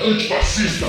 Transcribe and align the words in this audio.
antifascista. 0.00 0.86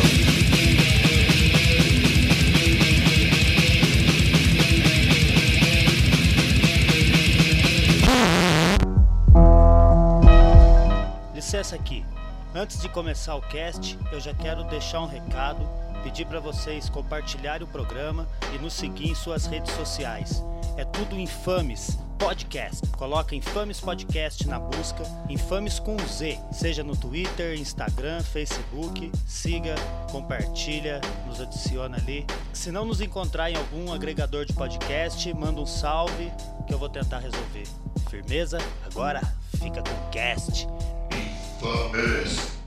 Licença 11.33 11.75
aqui. 11.75 12.05
Antes 12.53 12.81
de 12.81 12.89
começar 12.89 13.35
o 13.35 13.41
cast, 13.41 13.97
eu 14.11 14.19
já 14.19 14.33
quero 14.33 14.63
deixar 14.65 15.01
um 15.01 15.07
recado, 15.07 15.67
pedir 16.03 16.25
para 16.25 16.39
vocês 16.39 16.89
compartilharem 16.89 17.65
o 17.65 17.71
programa 17.71 18.27
e 18.53 18.57
nos 18.57 18.73
seguir 18.73 19.09
em 19.09 19.15
suas 19.15 19.45
redes 19.45 19.73
sociais. 19.73 20.43
É 20.77 20.83
tudo 20.83 21.19
Infames 21.19 21.97
Podcast. 22.21 22.85
Coloca 22.97 23.35
Infames 23.35 23.79
Podcast 23.79 24.47
na 24.47 24.59
busca, 24.59 25.03
Infames 25.27 25.79
com 25.79 25.97
Z, 26.07 26.37
seja 26.51 26.83
no 26.83 26.95
Twitter, 26.95 27.59
Instagram, 27.59 28.21
Facebook. 28.21 29.11
Siga, 29.25 29.73
compartilha, 30.11 31.01
nos 31.25 31.41
adiciona 31.41 31.97
ali. 31.97 32.27
Se 32.53 32.71
não 32.71 32.85
nos 32.85 33.01
encontrar 33.01 33.49
em 33.49 33.55
algum 33.55 33.91
agregador 33.91 34.45
de 34.45 34.53
podcast, 34.53 35.33
manda 35.33 35.61
um 35.61 35.65
salve 35.65 36.31
que 36.67 36.73
eu 36.75 36.77
vou 36.77 36.89
tentar 36.89 37.17
resolver. 37.17 37.67
Firmeza? 38.07 38.59
Agora 38.85 39.19
fica 39.57 39.81
com 39.81 39.89
o 39.89 40.09
cast. 40.11 40.67
Infames. 41.09 42.60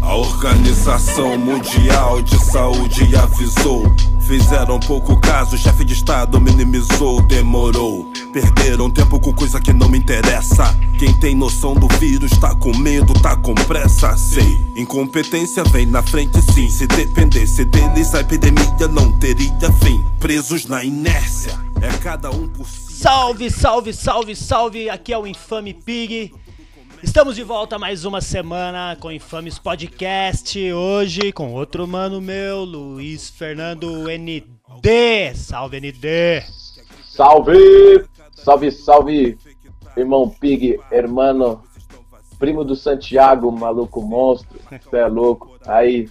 A 0.00 0.14
Organização 0.14 1.36
Mundial 1.36 2.22
de 2.22 2.38
Saúde 2.38 3.16
avisou. 3.16 3.82
Fizeram 4.24 4.78
pouco 4.78 5.20
caso, 5.20 5.56
o 5.56 5.58
chefe 5.58 5.84
de 5.84 5.94
estado 5.94 6.40
minimizou, 6.40 7.20
demorou. 7.22 8.12
Perderam 8.32 8.90
tempo 8.90 9.18
com 9.18 9.34
coisa 9.34 9.60
que 9.60 9.72
não 9.72 9.88
me 9.88 9.98
interessa. 9.98 10.72
Quem 11.00 11.12
tem 11.18 11.34
noção 11.34 11.74
do 11.74 11.88
vírus 11.98 12.30
tá 12.38 12.54
com 12.54 12.76
medo, 12.76 13.12
tá 13.14 13.34
com 13.34 13.54
pressa, 13.54 14.16
sei. 14.16 14.60
Incompetência 14.76 15.64
vem 15.64 15.86
na 15.86 16.02
frente 16.02 16.40
sim. 16.52 16.70
Se 16.70 16.86
dependesse 16.86 17.64
deles, 17.64 18.14
a 18.14 18.20
epidemia 18.20 18.86
não 18.88 19.10
teria 19.10 19.72
fim. 19.82 20.04
Presos 20.20 20.66
na 20.66 20.84
inércia, 20.84 21.58
é 21.82 21.88
cada 21.98 22.30
um 22.30 22.46
por 22.46 22.68
si. 22.68 22.83
Salve, 22.94 23.50
salve, 23.50 23.92
salve, 23.92 24.36
salve! 24.36 24.88
Aqui 24.88 25.12
é 25.12 25.18
o 25.18 25.26
Infame 25.26 25.74
Pig. 25.74 26.32
Estamos 27.02 27.34
de 27.34 27.42
volta 27.42 27.76
mais 27.76 28.04
uma 28.04 28.20
semana 28.20 28.96
com 28.98 29.08
o 29.08 29.12
Infames 29.12 29.58
Podcast. 29.58 30.72
Hoje 30.72 31.32
com 31.32 31.52
outro 31.52 31.88
mano 31.88 32.20
meu, 32.20 32.62
Luiz 32.64 33.28
Fernando 33.28 34.04
ND. 34.08 35.34
Salve, 35.34 35.80
ND! 35.80 36.44
Salve! 37.04 38.06
Salve, 38.32 38.70
salve, 38.70 39.38
irmão 39.96 40.30
Pig, 40.30 40.78
hermano, 40.90 41.62
primo 42.38 42.64
do 42.64 42.76
Santiago, 42.76 43.50
maluco 43.50 44.00
monstro. 44.00 44.58
Cê 44.88 44.98
é 44.98 45.06
louco. 45.06 45.58
Aí, 45.66 46.08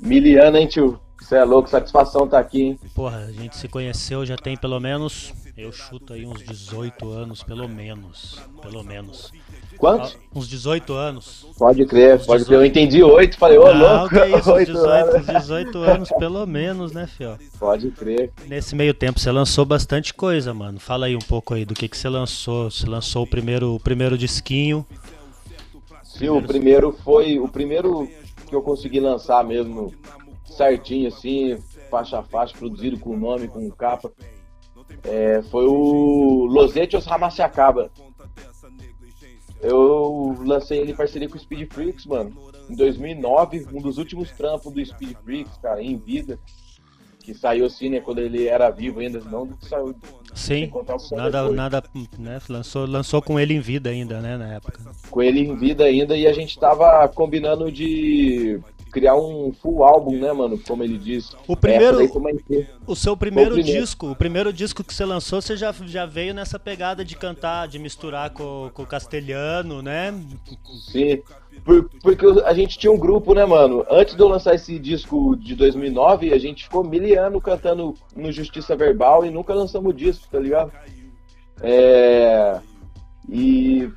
miliano, 0.00 0.56
hein, 0.56 0.66
tio? 0.66 0.98
Cê 1.20 1.36
é 1.36 1.44
louco, 1.44 1.68
satisfação 1.68 2.26
tá 2.26 2.38
aqui, 2.38 2.62
hein? 2.62 2.80
Porra, 2.94 3.18
a 3.18 3.32
gente 3.32 3.56
se 3.56 3.68
conheceu 3.68 4.24
já 4.24 4.36
tem 4.36 4.56
pelo 4.56 4.80
menos, 4.80 5.34
eu 5.58 5.72
chuto 5.72 6.12
aí 6.12 6.24
uns 6.24 6.40
18 6.40 7.10
anos, 7.10 7.42
pelo 7.42 7.68
menos. 7.68 8.40
Pelo 8.62 8.84
menos. 8.84 9.32
Quantos? 9.76 10.16
Uns 10.32 10.48
18 10.48 10.92
anos. 10.92 11.46
Pode 11.58 11.84
crer, 11.84 12.24
pode 12.24 12.44
crer. 12.44 12.58
Eu 12.58 12.64
entendi 12.64 13.02
oito, 13.02 13.36
falei, 13.36 13.58
ô 13.58 13.74
Não, 13.74 14.02
louco, 14.02 14.14
que 14.14 14.24
isso, 14.26 14.38
uns 14.38 14.46
oito 14.46 14.72
18, 14.72 14.88
anos. 14.88 15.16
uns 15.16 15.26
18 15.26 15.78
anos 15.78 16.08
pelo 16.10 16.46
menos, 16.46 16.92
né, 16.92 17.08
fio? 17.08 17.36
Pode 17.58 17.90
crer. 17.90 18.32
Nesse 18.46 18.76
meio 18.76 18.94
tempo 18.94 19.18
você 19.18 19.32
lançou 19.32 19.64
bastante 19.64 20.14
coisa, 20.14 20.54
mano. 20.54 20.78
Fala 20.78 21.06
aí 21.06 21.16
um 21.16 21.20
pouco 21.20 21.54
aí 21.54 21.64
do 21.64 21.74
que 21.74 21.88
que 21.88 21.96
você 21.96 22.08
lançou. 22.08 22.70
Você 22.70 22.86
lançou 22.86 23.24
o 23.24 23.26
primeiro, 23.26 23.74
o 23.74 23.80
primeiro 23.80 24.16
disquinho. 24.16 24.86
Sim, 26.04 26.28
o 26.28 26.40
primeiro 26.40 26.92
foi. 27.04 27.40
O 27.40 27.48
primeiro 27.48 28.08
que 28.48 28.54
eu 28.54 28.62
consegui 28.62 29.00
lançar 29.00 29.44
mesmo 29.44 29.92
certinho, 30.44 31.08
assim, 31.08 31.58
faixa 31.90 32.20
a 32.20 32.22
faixa, 32.22 32.56
produzido 32.56 32.96
com 32.98 33.16
nome, 33.16 33.48
com 33.48 33.68
capa. 33.70 34.12
É, 35.04 35.42
foi 35.42 35.66
o 35.66 36.46
Los 36.46 36.74
Ramaciacaba. 37.06 37.90
Eu 39.60 40.36
lancei 40.44 40.78
ele 40.78 40.92
em 40.92 40.96
parceria 40.96 41.28
com 41.28 41.36
o 41.36 41.40
Speed 41.40 41.72
Freaks, 41.72 42.06
mano. 42.06 42.32
Em 42.70 42.76
2009, 42.76 43.66
um 43.72 43.80
dos 43.80 43.98
últimos 43.98 44.30
trampos 44.30 44.72
do 44.72 44.84
Speed 44.84 45.16
Freaks, 45.24 45.56
cara, 45.58 45.82
em 45.82 45.96
vida. 45.96 46.38
Que 47.20 47.34
saiu 47.34 47.66
assim, 47.66 47.90
né, 47.90 48.00
quando 48.00 48.20
ele 48.20 48.46
era 48.46 48.70
vivo 48.70 49.00
ainda, 49.00 49.20
não 49.20 49.46
do 49.46 49.56
que 49.56 49.66
saiu. 49.66 49.94
Sim. 50.34 50.70
Nada, 51.12 51.42
depois. 51.42 51.56
nada, 51.56 51.82
né? 52.18 52.40
Lançou, 52.48 52.86
lançou 52.86 53.20
com 53.20 53.38
ele 53.38 53.52
em 53.52 53.60
vida 53.60 53.90
ainda, 53.90 54.20
né, 54.20 54.36
na 54.36 54.54
época. 54.54 54.80
com 55.10 55.22
ele 55.22 55.40
em 55.40 55.54
vida 55.56 55.84
ainda 55.84 56.16
e 56.16 56.26
a 56.26 56.32
gente 56.32 56.58
tava 56.58 57.06
combinando 57.08 57.70
de 57.70 58.60
criar 58.90 59.16
um 59.16 59.52
full 59.52 59.84
álbum, 59.84 60.18
né, 60.18 60.32
mano? 60.32 60.58
Como 60.66 60.82
ele 60.82 60.98
diz. 60.98 61.34
O 61.46 61.56
primeiro- 61.56 62.00
EP. 62.02 62.66
O 62.86 62.94
seu 62.96 63.16
primeiro, 63.16 63.50
o 63.50 63.54
primeiro. 63.54 63.80
disco, 63.80 64.10
o 64.10 64.16
primeiro 64.16 64.52
disco 64.52 64.82
que 64.84 64.94
você 64.94 65.04
lançou, 65.04 65.40
você 65.42 65.56
já, 65.56 65.72
já 65.86 66.06
veio 66.06 66.32
nessa 66.34 66.58
pegada 66.58 67.04
de 67.04 67.16
cantar, 67.16 67.68
de 67.68 67.78
misturar 67.78 68.30
com, 68.30 68.70
com 68.72 68.82
o 68.82 68.86
castelhano, 68.86 69.82
né? 69.82 70.14
Sim. 70.90 71.22
Por- 71.64 71.90
porque 72.02 72.24
a 72.44 72.54
gente 72.54 72.78
tinha 72.78 72.90
um 72.92 72.98
grupo, 72.98 73.34
né, 73.34 73.44
mano? 73.44 73.84
Antes 73.90 74.14
de 74.14 74.20
eu 74.22 74.28
lançar 74.28 74.54
esse 74.54 74.78
disco 74.78 75.34
de 75.36 75.54
2009, 75.54 76.32
a 76.32 76.38
gente 76.38 76.64
ficou 76.64 76.84
mil 76.84 77.20
anos 77.22 77.42
cantando 77.42 77.94
no 78.16 78.30
Justiça 78.32 78.76
Verbal 78.76 79.26
e 79.26 79.30
nunca 79.30 79.52
lançamos 79.52 79.94
disco, 79.96 80.26
tá 80.30 80.38
ligado? 80.38 80.72
É. 81.60 82.60
E. 83.28 83.90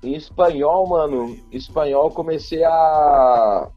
Em 0.00 0.14
espanhol, 0.14 0.86
mano, 0.88 1.36
em 1.50 1.56
espanhol 1.56 2.08
comecei 2.12 2.62
a 2.62 3.68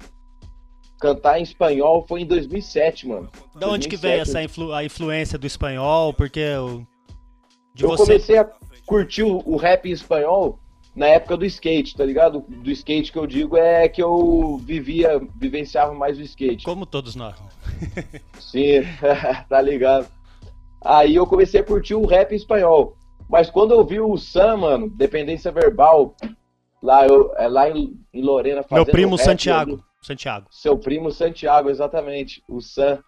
cantar 1.01 1.39
em 1.39 1.43
espanhol 1.43 2.05
foi 2.07 2.21
em 2.21 2.25
2007, 2.25 3.07
mano. 3.07 3.29
Da 3.55 3.67
onde 3.67 3.87
que 3.87 3.97
2007, 3.97 4.01
veio 4.01 4.21
essa 4.21 4.43
influ- 4.43 4.71
a 4.73 4.83
influência 4.85 5.37
do 5.37 5.47
espanhol? 5.47 6.13
Porque 6.13 6.45
de 7.73 7.83
eu 7.83 7.89
você 7.89 8.03
comecei 8.03 8.37
a 8.37 8.47
curtir 8.85 9.23
o, 9.23 9.41
o 9.45 9.57
rap 9.57 9.89
em 9.89 9.91
espanhol 9.91 10.59
na 10.95 11.07
época 11.07 11.37
do 11.37 11.45
skate, 11.45 11.95
tá 11.95 12.05
ligado? 12.05 12.45
Do 12.47 12.69
skate 12.71 13.11
que 13.11 13.17
eu 13.17 13.25
digo 13.25 13.57
é 13.57 13.87
que 13.89 14.01
eu 14.03 14.57
vivia, 14.63 15.19
vivenciava 15.35 15.93
mais 15.93 16.17
o 16.17 16.21
skate. 16.21 16.63
como 16.65 16.85
todos 16.85 17.15
nós. 17.15 17.35
Sim, 18.39 18.81
tá 19.49 19.61
ligado? 19.61 20.07
Aí 20.83 21.15
eu 21.15 21.25
comecei 21.25 21.61
a 21.61 21.63
curtir 21.63 21.95
o 21.95 22.05
rap 22.05 22.31
em 22.31 22.35
espanhol. 22.35 22.95
Mas 23.29 23.49
quando 23.49 23.71
eu 23.73 23.85
vi 23.85 23.99
o 24.01 24.17
Sam, 24.17 24.57
mano, 24.57 24.89
Dependência 24.89 25.51
Verbal, 25.51 26.13
lá, 26.83 27.07
eu, 27.07 27.33
é 27.37 27.47
lá 27.47 27.69
em, 27.69 27.97
em 28.13 28.21
Lorena 28.21 28.57
Meu 28.57 28.67
fazendo 28.67 28.91
primo 28.91 29.15
rap, 29.15 29.23
Santiago, 29.25 29.71
eu- 29.71 29.90
Santiago. 30.01 30.47
seu 30.49 30.77
primo 30.77 31.11
Santiago, 31.11 31.69
exatamente, 31.69 32.43
o 32.47 32.59
Sam. 32.59 33.03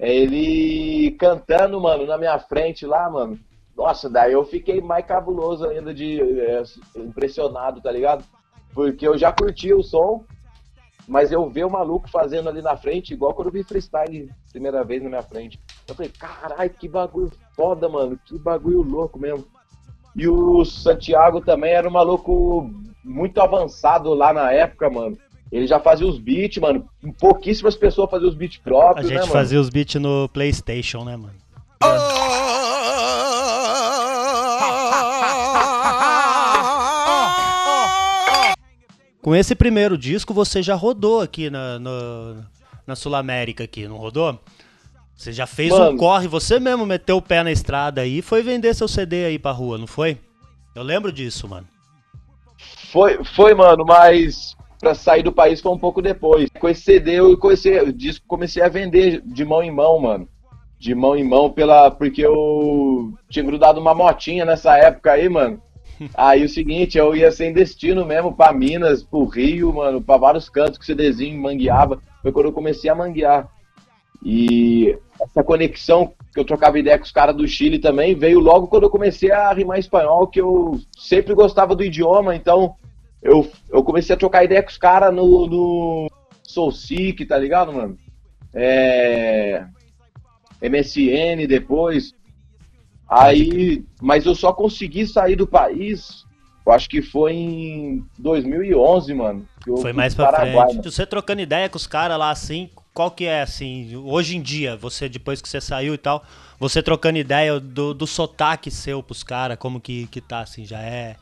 É 0.00 0.14
ele 0.14 1.10
cantando, 1.18 1.80
mano, 1.80 2.06
na 2.06 2.16
minha 2.16 2.38
frente 2.38 2.86
lá, 2.86 3.10
mano. 3.10 3.38
Nossa, 3.76 4.08
daí 4.08 4.32
eu 4.32 4.44
fiquei 4.44 4.80
mais 4.80 5.04
cabuloso 5.04 5.66
ainda 5.66 5.92
de 5.92 6.20
é, 6.20 6.62
impressionado, 6.96 7.80
tá 7.80 7.90
ligado? 7.90 8.24
Porque 8.72 9.06
eu 9.06 9.16
já 9.16 9.32
curti 9.32 9.72
o 9.72 9.82
som, 9.82 10.24
mas 11.08 11.32
eu 11.32 11.48
ver 11.48 11.64
o 11.64 11.70
maluco 11.70 12.08
fazendo 12.08 12.48
ali 12.48 12.60
na 12.60 12.76
frente, 12.76 13.14
igual 13.14 13.34
quando 13.34 13.48
eu 13.48 13.52
vi 13.52 13.64
freestyle 13.64 14.30
primeira 14.52 14.84
vez 14.84 15.02
na 15.02 15.08
minha 15.08 15.22
frente. 15.22 15.58
Eu 15.88 15.94
falei, 15.94 16.12
caralho, 16.12 16.70
que 16.70 16.88
bagulho 16.88 17.32
foda, 17.56 17.88
mano, 17.88 18.18
que 18.24 18.38
bagulho 18.38 18.82
louco 18.82 19.18
mesmo. 19.18 19.46
E 20.14 20.28
o 20.28 20.64
Santiago 20.64 21.40
também 21.40 21.72
era 21.72 21.88
um 21.88 21.92
maluco 21.92 22.70
muito 23.04 23.40
avançado 23.40 24.12
lá 24.12 24.32
na 24.32 24.52
época, 24.52 24.90
mano. 24.90 25.16
Ele 25.50 25.66
já 25.66 25.80
fazia 25.80 26.06
os 26.06 26.18
beats, 26.18 26.58
mano. 26.58 26.86
Pouquíssimas 27.18 27.74
pessoas 27.74 28.10
faziam 28.10 28.28
os 28.28 28.34
beats 28.34 28.58
A 28.58 28.62
próprios, 28.62 29.06
né, 29.08 29.14
gente 29.14 29.20
mano? 29.22 29.32
fazia 29.32 29.60
os 29.60 29.70
beats 29.70 30.00
no 30.00 30.28
PlayStation, 30.28 31.04
né, 31.04 31.16
mano? 31.16 31.34
Com 39.20 39.34
esse 39.34 39.54
primeiro 39.54 39.98
disco 39.98 40.32
você 40.32 40.62
já 40.62 40.74
rodou 40.74 41.20
aqui 41.20 41.50
na, 41.50 41.78
no- 41.78 42.44
na 42.86 42.96
Sul 42.96 43.14
América 43.14 43.64
aqui, 43.64 43.86
não 43.86 43.96
rodou? 43.96 44.38
Você 45.14 45.32
já 45.32 45.46
fez 45.46 45.72
um 45.72 45.78
Mano. 45.78 45.98
corre, 45.98 46.28
você 46.28 46.60
mesmo 46.60 46.86
meteu 46.86 47.16
o 47.16 47.22
pé 47.22 47.42
na 47.42 47.50
estrada 47.50 48.02
aí 48.02 48.18
e 48.18 48.22
foi 48.22 48.40
vender 48.42 48.72
seu 48.74 48.86
CD 48.86 49.24
aí 49.24 49.38
pra 49.38 49.50
rua, 49.50 49.76
não 49.76 49.86
foi? 49.86 50.16
Eu 50.76 50.84
lembro 50.84 51.10
disso, 51.10 51.48
mano. 51.48 51.66
Foi, 52.92 53.22
foi, 53.34 53.52
mano, 53.52 53.84
mas 53.84 54.54
pra 54.78 54.94
sair 54.94 55.22
do 55.22 55.32
país 55.32 55.60
foi 55.60 55.72
um 55.72 55.78
pouco 55.78 56.00
depois. 56.00 56.48
Com 56.58 56.68
esse 56.68 56.82
CD 56.82 57.14
eu 57.14 57.36
comecei, 57.36 57.80
o 57.80 57.92
disco 57.92 58.24
comecei 58.26 58.62
a 58.62 58.68
vender 58.68 59.22
de 59.24 59.44
mão 59.44 59.62
em 59.62 59.70
mão, 59.70 59.98
mano. 59.98 60.28
De 60.78 60.94
mão 60.94 61.16
em 61.16 61.24
mão 61.24 61.50
pela 61.50 61.90
porque 61.90 62.24
eu 62.24 63.12
tinha 63.28 63.44
grudado 63.44 63.80
uma 63.80 63.94
motinha 63.94 64.44
nessa 64.44 64.76
época 64.76 65.12
aí, 65.12 65.28
mano. 65.28 65.60
Aí 66.14 66.44
o 66.44 66.48
seguinte, 66.48 66.96
eu 66.96 67.16
ia 67.16 67.32
sem 67.32 67.52
destino 67.52 68.06
mesmo 68.06 68.32
pra 68.32 68.52
Minas, 68.52 69.02
pro 69.02 69.24
Rio, 69.24 69.74
mano, 69.74 70.00
pra 70.00 70.16
vários 70.16 70.48
cantos 70.48 70.78
que 70.78 70.84
o 70.84 70.86
CDzinho 70.86 71.42
mangueava. 71.42 72.00
Foi 72.22 72.30
quando 72.30 72.46
eu 72.46 72.52
comecei 72.52 72.88
a 72.88 72.94
manguear. 72.94 73.48
E 74.24 74.96
essa 75.20 75.42
conexão 75.42 76.12
que 76.32 76.38
eu 76.38 76.44
trocava 76.44 76.78
ideia 76.78 76.98
com 76.98 77.04
os 77.04 77.10
caras 77.10 77.34
do 77.34 77.46
Chile 77.46 77.78
também 77.78 78.14
veio 78.14 78.40
logo 78.40 78.68
quando 78.68 78.84
eu 78.84 78.90
comecei 78.90 79.30
a 79.30 79.52
rimar 79.52 79.78
espanhol, 79.78 80.26
que 80.26 80.40
eu 80.40 80.78
sempre 80.96 81.34
gostava 81.34 81.74
do 81.74 81.84
idioma, 81.84 82.34
então 82.34 82.74
eu, 83.22 83.50
eu 83.70 83.82
comecei 83.82 84.14
a 84.14 84.18
trocar 84.18 84.44
ideia 84.44 84.62
com 84.62 84.70
os 84.70 84.78
caras 84.78 85.14
no, 85.14 85.46
no 85.46 86.10
Soul 86.42 86.72
Seek, 86.72 87.24
tá 87.26 87.36
ligado, 87.38 87.72
mano? 87.72 87.96
É... 88.54 89.64
MSN 90.62 91.46
depois. 91.46 92.14
Aí, 93.08 93.84
mas 94.02 94.26
eu 94.26 94.34
só 94.34 94.52
consegui 94.52 95.06
sair 95.06 95.34
do 95.34 95.46
país, 95.46 96.26
eu 96.66 96.72
acho 96.72 96.88
que 96.88 97.00
foi 97.00 97.32
em 97.32 98.04
2011, 98.18 99.14
mano. 99.14 99.48
que 99.64 99.70
eu 99.70 99.78
Foi 99.78 99.92
mais 99.92 100.14
pra 100.14 100.26
Paraguai, 100.26 100.66
frente. 100.66 100.76
mano. 100.76 100.90
Você 100.90 101.06
trocando 101.06 101.40
ideia 101.40 101.68
com 101.68 101.78
os 101.78 101.86
caras 101.86 102.18
lá 102.18 102.30
assim, 102.30 102.68
qual 102.92 103.10
que 103.10 103.24
é 103.24 103.40
assim, 103.40 103.96
hoje 103.96 104.36
em 104.36 104.42
dia, 104.42 104.76
você 104.76 105.08
depois 105.08 105.40
que 105.40 105.48
você 105.48 105.60
saiu 105.60 105.94
e 105.94 105.98
tal, 105.98 106.22
você 106.58 106.82
trocando 106.82 107.16
ideia 107.18 107.58
do, 107.58 107.94
do 107.94 108.06
sotaque 108.06 108.70
seu 108.70 109.02
pros 109.02 109.22
caras, 109.22 109.56
como 109.56 109.80
que, 109.80 110.06
que 110.08 110.20
tá 110.20 110.40
assim, 110.40 110.66
já 110.66 110.80
é. 110.80 111.16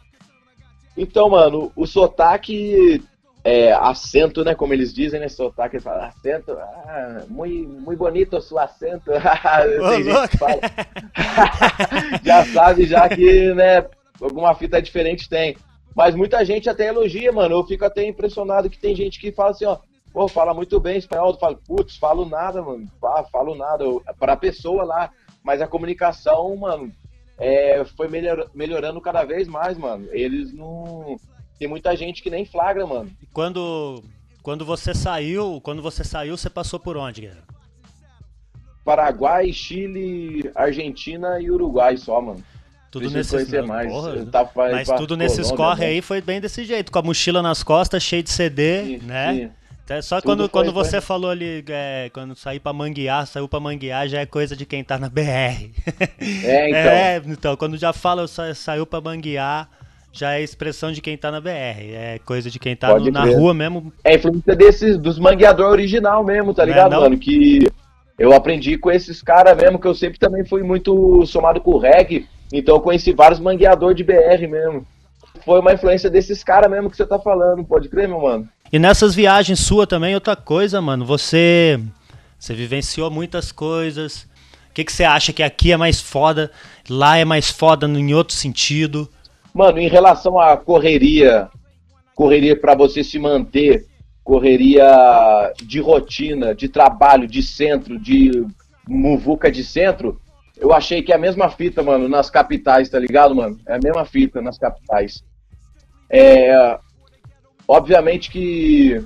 Então, 0.96 1.28
mano, 1.28 1.70
o 1.76 1.87
sotaque, 1.87 3.02
é, 3.44 3.72
acento, 3.72 4.43
né, 4.44 4.54
como 4.54 4.72
eles 4.72 4.93
dizem, 4.93 5.20
né, 5.20 5.28
sotaque, 5.28 5.76
eles 5.76 5.84
falam, 5.84 6.04
acento, 6.06 6.52
ah, 6.52 7.22
muito, 7.28 7.69
muito 7.69 7.98
bonito 7.98 8.37
o 8.37 8.40
seu 8.40 8.58
acento, 8.58 9.10
Tem 9.90 10.04
gente 10.04 10.28
que 10.31 10.38
fala. 10.38 10.60
já 12.25 12.44
sabe, 12.46 12.87
já 12.87 13.08
que, 13.08 13.52
né, 13.54 13.87
alguma 14.20 14.54
fita 14.54 14.81
diferente 14.81 15.28
tem. 15.28 15.56
Mas 15.94 16.14
muita 16.14 16.44
gente 16.44 16.69
até 16.69 16.88
elogia, 16.88 17.32
mano, 17.32 17.56
eu 17.56 17.64
fico 17.64 17.84
até 17.84 18.06
impressionado 18.06 18.69
que 18.69 18.78
tem 18.78 18.94
gente 18.94 19.19
que 19.19 19.32
fala 19.32 19.50
assim, 19.50 19.64
ó, 19.64 19.78
pô, 20.12 20.28
fala 20.28 20.52
muito 20.54 20.78
bem 20.81 20.99
espanhol, 20.99 21.31
eu 21.31 21.38
falo, 21.38 21.58
putz, 21.66 21.96
falo 21.96 22.25
nada, 22.26 22.62
mano, 22.62 22.87
Fa- 23.00 23.25
falo 23.31 23.54
nada, 23.54 23.84
eu, 23.84 24.02
pra 24.19 24.37
pessoa 24.37 24.84
lá, 24.84 25.10
mas 25.42 25.60
a 25.62 25.66
comunicação, 25.66 26.56
mano, 26.56 26.90
é, 27.38 27.85
foi 27.97 28.09
melhor- 28.09 28.49
melhorando 28.55 29.00
cada 29.00 29.25
vez 29.25 29.47
mais, 29.49 29.77
mano. 29.79 30.06
Eles 30.11 30.53
não. 30.53 31.19
Tem 31.59 31.67
muita 31.69 31.97
gente 31.97 32.23
que 32.23 32.29
nem 32.31 32.44
flagra, 32.44 32.87
mano. 32.87 33.11
E 33.23 33.27
quando 33.27 34.03
quando 34.43 34.65
você 34.65 34.94
saiu, 34.94 35.61
quando 35.62 35.83
você 35.83 36.05
saiu, 36.05 36.37
você 36.37 36.49
passou 36.49 36.79
por 36.79 36.97
onde, 36.97 37.23
guerreiro? 37.23 37.44
Paraguai, 38.85 39.53
Chile, 39.53 40.49
Argentina 40.55 41.41
e 41.41 41.50
Uruguai 41.50 41.97
só, 41.97 42.21
mano. 42.21 42.43
Tudo 42.91 43.11
nesses 43.11 43.50
não, 43.50 43.67
mais. 43.67 43.91
porra, 43.93 44.27
pra- 44.27 44.71
Mas 44.71 44.87
pra 44.88 44.97
tudo 44.97 45.17
nesses 45.17 45.50
corre 45.50 45.81
né? 45.81 45.87
aí 45.91 46.00
foi 46.00 46.21
bem 46.21 46.41
desse 46.41 46.65
jeito, 46.65 46.93
com 46.93 46.99
a 46.99 47.03
mochila 47.03 47.43
nas 47.43 47.62
costas, 47.62 48.03
cheio 48.03 48.23
de 48.23 48.31
CD, 48.31 48.85
Sim, 48.85 48.99
né? 48.99 49.35
sim. 49.35 49.50
Até 49.87 50.03
Só 50.03 50.21
Tudo 50.21 50.27
quando, 50.27 50.49
quando 50.49 50.73
você 50.73 51.00
falou 51.00 51.31
ali, 51.31 51.65
é, 51.69 52.11
quando 52.12 52.35
sair 52.35 52.59
pra 52.59 52.73
manguear, 52.73 53.25
saiu 53.25 53.47
pra 53.47 53.61
manguear, 53.61 54.09
já 54.09 54.21
é 54.21 54.27
coisa 54.27 54.56
de 54.56 54.67
quem 54.67 54.83
tá 54.83 54.99
na 54.99 55.09
BR. 55.09 55.23
É, 55.23 55.71
então. 56.69 56.93
É, 56.93 57.23
então, 57.25 57.56
quando 57.56 57.77
já 57.79 57.93
fala 57.93 58.27
sa- 58.27 58.53
saiu 58.53 58.85
pra 58.85 59.00
manguear, 59.00 59.69
já 60.12 60.35
é 60.35 60.43
expressão 60.43 60.91
de 60.91 61.00
quem 61.00 61.17
tá 61.17 61.31
na 61.31 61.41
BR. 61.41 61.50
É 61.94 62.19
coisa 62.25 62.50
de 62.50 62.59
quem 62.59 62.75
tá 62.75 62.99
no- 62.99 63.11
na 63.12 63.25
rua 63.27 63.55
mesmo. 63.55 63.93
É 64.03 64.17
influência 64.17 64.56
desses, 64.56 64.99
dos 64.99 65.21
mangueador 65.21 65.71
original 65.71 66.25
mesmo, 66.25 66.53
tá 66.53 66.65
é 66.65 66.67
ligado, 66.67 67.00
mano? 67.00 67.17
Que 67.17 67.69
eu 68.19 68.33
aprendi 68.33 68.77
com 68.77 68.91
esses 68.91 69.23
caras 69.23 69.56
mesmo, 69.56 69.79
que 69.79 69.87
eu 69.87 69.94
sempre 69.94 70.19
também 70.19 70.44
fui 70.44 70.65
muito 70.65 71.25
somado 71.27 71.61
com 71.61 71.71
o 71.71 71.79
reggae, 71.79 72.27
então 72.53 72.75
eu 72.75 72.81
conheci 72.81 73.12
vários 73.12 73.38
mangueador 73.38 73.94
de 73.94 74.03
BR 74.03 74.49
mesmo. 74.50 74.85
Foi 75.44 75.61
uma 75.61 75.75
influência 75.75 76.11
desses 76.11 76.43
caras 76.43 76.69
mesmo 76.69 76.91
que 76.91 76.97
você 76.97 77.06
tá 77.06 77.21
falando, 77.21 77.62
pode 77.65 77.88
crer, 77.88 78.09
meu 78.09 78.21
mano? 78.21 78.49
E 78.72 78.78
nessas 78.78 79.14
viagens 79.14 79.60
sua 79.60 79.86
também, 79.86 80.14
outra 80.14 80.34
coisa, 80.34 80.80
mano, 80.80 81.04
você 81.04 81.80
você 82.38 82.54
vivenciou 82.54 83.10
muitas 83.10 83.50
coisas. 83.50 84.28
O 84.70 84.74
que, 84.74 84.84
que 84.84 84.92
você 84.92 85.04
acha 85.04 85.32
que 85.32 85.42
aqui 85.42 85.72
é 85.72 85.76
mais 85.76 86.00
foda, 86.00 86.50
lá 86.88 87.16
é 87.16 87.24
mais 87.24 87.50
foda 87.50 87.86
em 87.86 88.14
outro 88.14 88.34
sentido? 88.34 89.08
Mano, 89.54 89.78
em 89.78 89.88
relação 89.88 90.38
à 90.38 90.56
correria, 90.56 91.48
correria 92.14 92.54
pra 92.54 92.74
você 92.74 93.02
se 93.02 93.18
manter, 93.18 93.86
correria 94.22 94.84
de 95.62 95.80
rotina, 95.80 96.54
de 96.54 96.68
trabalho, 96.68 97.26
de 97.26 97.42
centro, 97.42 97.98
de 97.98 98.44
muvuca 98.86 99.50
de 99.50 99.64
centro, 99.64 100.20
eu 100.56 100.72
achei 100.72 101.02
que 101.02 101.12
é 101.12 101.16
a 101.16 101.18
mesma 101.18 101.50
fita, 101.50 101.82
mano, 101.82 102.08
nas 102.08 102.30
capitais, 102.30 102.88
tá 102.88 102.98
ligado, 102.98 103.34
mano? 103.34 103.58
É 103.66 103.74
a 103.74 103.80
mesma 103.82 104.04
fita 104.04 104.40
nas 104.40 104.58
capitais. 104.58 105.22
É, 106.08 106.78
obviamente 107.68 108.30
que 108.30 109.02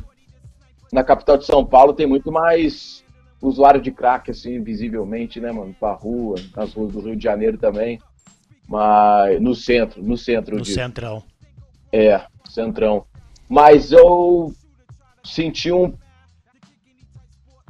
na 0.92 1.04
capital 1.04 1.38
de 1.38 1.46
São 1.46 1.64
Paulo 1.64 1.92
tem 1.92 2.06
muito 2.06 2.32
mais 2.32 3.04
usuário 3.40 3.80
de 3.80 3.90
crack, 3.90 4.30
assim, 4.30 4.62
visivelmente, 4.62 5.40
né, 5.40 5.50
mano? 5.50 5.74
Pra 5.78 5.92
rua, 5.92 6.36
nas 6.54 6.72
ruas 6.74 6.92
do 6.92 7.00
Rio 7.00 7.16
de 7.16 7.24
Janeiro 7.24 7.56
também. 7.56 7.98
Mas 8.68 9.40
no 9.40 9.54
centro, 9.54 10.02
no 10.02 10.16
centro, 10.16 10.56
No 10.56 10.64
centrão. 10.64 11.22
É, 11.92 12.20
centrão. 12.48 13.04
Mas 13.48 13.90
eu 13.90 14.52
senti 15.24 15.72
um. 15.72 15.92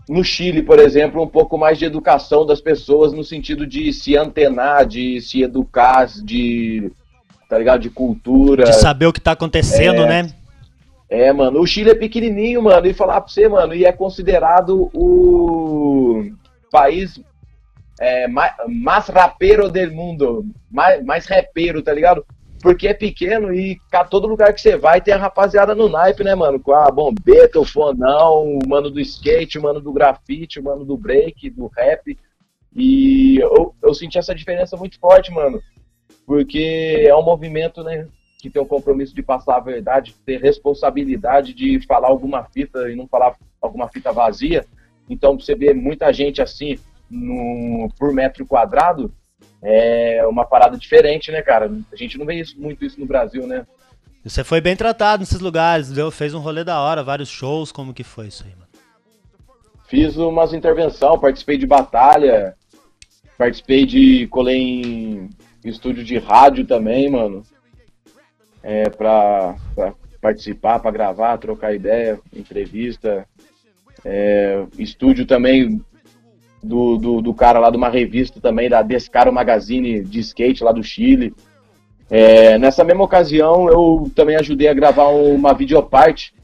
No 0.08 0.25
Chile, 0.25 0.62
por 0.62 0.78
exemplo, 0.78 1.22
um 1.22 1.28
pouco 1.28 1.56
mais 1.56 1.78
de 1.78 1.84
educação 1.84 2.44
das 2.44 2.60
pessoas 2.60 3.12
no 3.12 3.22
sentido 3.22 3.66
de 3.66 3.92
se 3.92 4.16
antenar, 4.16 4.84
de 4.84 5.20
se 5.20 5.42
educar, 5.42 6.06
de. 6.06 6.90
Tá 7.48 7.58
ligado? 7.58 7.81
De 7.81 7.90
cultura. 7.90 8.64
De 8.64 8.75
saber 8.75 9.06
o 9.06 9.12
que 9.12 9.20
tá 9.20 9.32
acontecendo, 9.32 10.04
né? 10.04 10.31
É, 11.11 11.33
mano, 11.33 11.61
o 11.61 11.67
Chile 11.67 11.91
é 11.91 11.95
pequenininho, 11.95 12.62
mano, 12.62 12.87
e 12.87 12.95
falar 12.95 13.21
pra 13.21 13.29
você, 13.29 13.49
mano, 13.49 13.75
e 13.75 13.85
é 13.85 13.91
considerado 13.91 14.89
o 14.95 16.31
país 16.71 17.21
é, 18.01 18.29
mais, 18.29 18.55
mais 18.69 19.09
rapeiro 19.09 19.69
do 19.69 19.93
mundo, 19.93 20.47
mais, 20.71 21.05
mais 21.05 21.27
rapeiro, 21.27 21.83
tá 21.83 21.93
ligado? 21.93 22.25
Porque 22.62 22.87
é 22.87 22.95
pequeno 22.95 23.53
e 23.53 23.77
ca- 23.91 24.05
todo 24.05 24.29
lugar 24.29 24.53
que 24.55 24.61
você 24.61 24.77
vai 24.77 25.01
tem 25.01 25.12
a 25.12 25.17
rapaziada 25.17 25.75
no 25.75 25.89
naipe, 25.89 26.23
né, 26.23 26.35
mano? 26.35 26.61
Com 26.61 26.73
a 26.75 26.89
bombeta, 26.91 27.59
o 27.59 27.65
fonão, 27.65 28.59
o 28.62 28.69
mano 28.69 28.89
do 28.89 29.01
skate, 29.01 29.59
o 29.59 29.62
mano 29.62 29.81
do 29.81 29.93
grafite, 29.93 30.61
o 30.61 30.62
mano 30.65 30.85
do 30.85 30.97
break, 30.97 31.51
do 31.51 31.67
rap. 31.77 32.17
E 32.77 33.39
eu, 33.39 33.75
eu 33.83 33.95
senti 33.95 34.17
essa 34.19 34.35
diferença 34.35 34.77
muito 34.77 34.99
forte, 35.01 35.33
mano. 35.33 35.61
Porque 36.27 37.03
é 37.05 37.17
um 37.17 37.23
movimento, 37.25 37.83
né, 37.83 38.07
que 38.40 38.50
tem 38.50 38.61
um 38.61 38.66
compromisso 38.66 39.14
de 39.14 39.23
passar 39.23 39.56
a 39.56 39.61
verdade, 39.61 40.14
ter 40.25 40.40
responsabilidade 40.40 41.52
de 41.52 41.85
falar 41.87 42.09
alguma 42.09 42.44
fita 42.44 42.90
e 42.90 42.97
não 42.97 43.06
falar 43.06 43.37
alguma 43.61 43.88
fita 43.88 44.12
vazia. 44.12 44.64
Então, 45.09 45.38
você 45.38 45.54
vê 45.54 45.75
muita 45.75 46.12
gente 46.12 46.40
assim 46.40 46.78
no, 47.11 47.88
por 47.99 48.12
metro 48.12 48.47
quadrado, 48.47 49.12
é 49.62 50.26
uma 50.26 50.44
parada 50.44 50.76
diferente, 50.76 51.30
né, 51.30 51.42
cara? 51.42 51.70
A 51.92 51.97
gente 51.97 52.16
não 52.16 52.25
vê 52.25 52.37
isso, 52.37 52.59
muito 52.59 52.85
isso 52.85 52.99
no 52.99 53.06
Brasil, 53.06 53.47
né? 53.47 53.66
Você 54.25 54.44
foi 54.44 54.61
bem 54.61 54.76
tratado 54.76 55.20
nesses 55.20 55.40
lugares, 55.40 55.90
deu, 55.90 56.11
fez 56.11 56.35
um 56.35 56.40
rolê 56.40 56.62
da 56.62 56.80
hora, 56.80 57.02
vários 57.02 57.28
shows, 57.28 57.73
como 57.73 57.94
que 57.94 58.04
foi 58.04 58.28
isso 58.28 58.44
aí, 58.44 58.52
mano? 58.54 58.68
Fiz 59.88 60.16
umas 60.16 60.52
intervenção, 60.52 61.18
participei 61.18 61.59
de 61.59 61.66
batalha, 61.66 62.54
participei 63.37 63.85
de 63.85 64.26
colei 64.28 64.59
em 64.61 65.30
estúdio 65.64 66.04
de 66.04 66.16
rádio 66.18 66.64
também, 66.64 67.11
mano. 67.11 67.42
É, 68.62 68.88
pra 68.90 69.55
participar, 70.21 70.79
pra 70.81 70.90
gravar, 70.90 71.38
trocar 71.38 71.75
ideia, 71.75 72.19
entrevista. 72.35 73.26
É, 74.05 74.64
estúdio 74.79 75.26
também 75.26 75.81
do, 76.62 76.97
do, 76.97 77.21
do 77.23 77.35
cara 77.35 77.59
lá 77.59 77.71
de 77.71 77.76
uma 77.76 77.88
revista 77.88 78.40
também, 78.40 78.69
da 78.69 78.83
Descaro 78.83 79.33
Magazine 79.33 80.02
de 80.02 80.21
skate 80.21 80.62
lá 80.62 80.73
do 80.73 80.83
Chile. 80.83 81.35
É, 82.11 82.59
nessa 82.59 82.83
mesma 82.85 83.05
ocasião, 83.05 83.69
eu 83.69 84.11
também 84.14 84.37
ajudei 84.37 84.69
a 84.69 84.75
gravar 84.75 85.09
uma 85.09 85.55
videoparte 85.55 86.35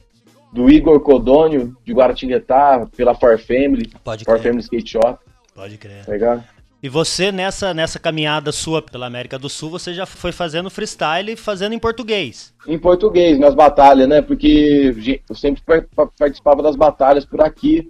do 0.52 0.70
Igor 0.70 1.00
Codônio, 1.00 1.76
de 1.85 1.92
Guaratinguetá, 1.92 2.87
pela 2.96 3.14
For 3.14 3.38
Family, 3.38 3.90
Pode 4.02 4.25
For 4.25 4.35
crer. 4.38 4.42
Family 4.44 4.62
Skate 4.62 4.90
Shop, 4.92 5.18
Pode 5.54 5.76
crer. 5.76 6.04
tá 6.06 6.12
ligado? 6.12 6.44
E 6.83 6.88
você, 6.88 7.33
nessa, 7.33 7.73
nessa 7.73 7.99
caminhada 7.99 8.52
sua 8.52 8.83
pela 8.83 9.06
América 9.06 9.38
do 9.38 9.49
Sul, 9.49 9.71
você 9.71 9.95
já 9.95 10.04
foi 10.06 10.30
fazendo 10.30 10.71
freestyle 10.71 11.33
e 11.33 11.37
fazendo 11.37 11.73
em 11.73 11.78
português. 11.78 12.54
Em 12.66 12.78
português, 12.78 13.38
nas 13.38 13.54
batalhas, 13.54 14.09
né? 14.09 14.21
Porque 14.23 14.95
eu 15.28 15.35
sempre 15.35 15.62
par- 15.62 15.87
par- 15.95 16.11
participava 16.18 16.62
das 16.62 16.76
batalhas 16.76 17.25
por 17.25 17.40
aqui, 17.40 17.88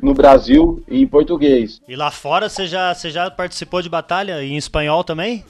no 0.00 0.14
Brasil, 0.14 0.82
e 0.88 1.02
em 1.02 1.06
português. 1.06 1.82
E 1.88 1.96
lá 1.96 2.10
fora 2.10 2.48
você 2.48 2.66
já, 2.68 2.94
você 2.94 3.10
já 3.10 3.30
participou 3.30 3.82
de 3.82 3.88
batalha 3.88 4.42
em 4.44 4.56
espanhol 4.56 5.02
também? 5.02 5.44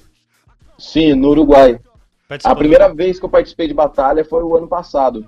Sim, 0.79 1.15
no 1.15 1.29
Uruguai. 1.29 1.79
Participou 2.27 2.53
A 2.53 2.57
primeira 2.57 2.93
vez 2.95 3.19
que 3.19 3.25
eu 3.25 3.31
participei 3.31 3.69
de 3.69 3.75
batalha 3.75 4.25
foi 4.25 4.43
o 4.43 4.57
ano 4.57 4.67
passado. 4.67 5.27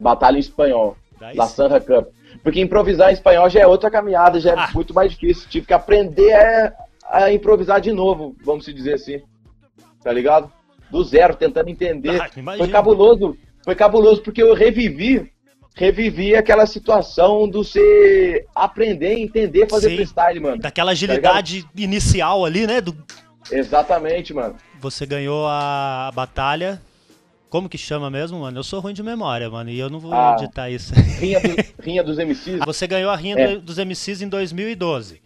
Batalha 0.00 0.36
em 0.38 0.40
espanhol. 0.40 0.96
Daí 1.20 1.36
La 1.36 1.46
sim. 1.46 1.56
Sanra 1.56 1.80
Cup. 1.80 2.08
Porque 2.42 2.60
improvisar 2.60 3.10
em 3.10 3.14
espanhol 3.14 3.48
já 3.48 3.60
é 3.60 3.66
outra 3.66 3.90
caminhada, 3.90 4.40
já 4.40 4.50
é 4.50 4.54
Ah. 4.56 4.70
muito 4.74 4.92
mais 4.92 5.12
difícil. 5.12 5.48
Tive 5.48 5.66
que 5.66 5.72
aprender 5.72 6.32
a, 6.34 6.72
a 7.10 7.32
improvisar 7.32 7.80
de 7.80 7.92
novo, 7.92 8.36
vamos 8.44 8.64
se 8.64 8.72
dizer 8.72 8.94
assim. 8.94 9.20
Tá 10.02 10.12
ligado? 10.12 10.50
do 10.92 11.02
zero, 11.02 11.34
tentando 11.34 11.70
entender. 11.70 12.20
Ah, 12.20 12.28
foi 12.58 12.68
cabuloso, 12.68 13.36
foi 13.64 13.74
cabuloso 13.74 14.20
porque 14.22 14.42
eu 14.42 14.52
revivi, 14.52 15.32
revivi 15.74 16.36
aquela 16.36 16.66
situação 16.66 17.48
do 17.48 17.64
você 17.64 18.44
aprender 18.54 19.14
entender 19.18 19.68
fazer 19.68 19.88
Sim. 19.88 19.96
freestyle, 19.96 20.38
mano. 20.38 20.58
Daquela 20.58 20.92
agilidade 20.92 21.64
inicial 21.74 22.44
ali, 22.44 22.66
né? 22.66 22.82
Do... 22.82 22.94
Exatamente, 23.50 24.34
mano. 24.34 24.54
Você 24.80 25.06
ganhou 25.06 25.46
a 25.48 26.10
batalha. 26.14 26.80
Como 27.52 27.68
que 27.68 27.76
chama 27.76 28.08
mesmo, 28.08 28.40
mano? 28.40 28.58
Eu 28.58 28.64
sou 28.64 28.80
ruim 28.80 28.94
de 28.94 29.02
memória, 29.02 29.50
mano, 29.50 29.68
e 29.68 29.78
eu 29.78 29.90
não 29.90 30.00
vou 30.00 30.14
Ah. 30.14 30.36
editar 30.38 30.70
isso. 30.70 30.94
Rinha, 30.94 31.38
do- 31.38 31.48
rinha 31.84 32.02
dos 32.02 32.16
MCs. 32.18 32.60
Você 32.64 32.86
ganhou 32.86 33.10
a 33.10 33.14
rinha 33.16 33.36
É. 33.38 33.48
do- 33.56 33.60
dos 33.60 33.76
MCs 33.78 34.22
em 34.22 34.28
2012. 34.28 35.20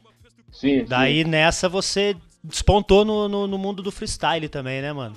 Sim, 0.51 0.85
Daí 0.89 1.23
nessa 1.23 1.69
você 1.69 2.17
despontou 2.43 3.05
no, 3.05 3.29
no, 3.29 3.47
no 3.47 3.57
mundo 3.57 3.81
do 3.81 3.93
freestyle 3.93 4.49
também, 4.49 4.83
né, 4.83 4.93
mano? 4.93 5.15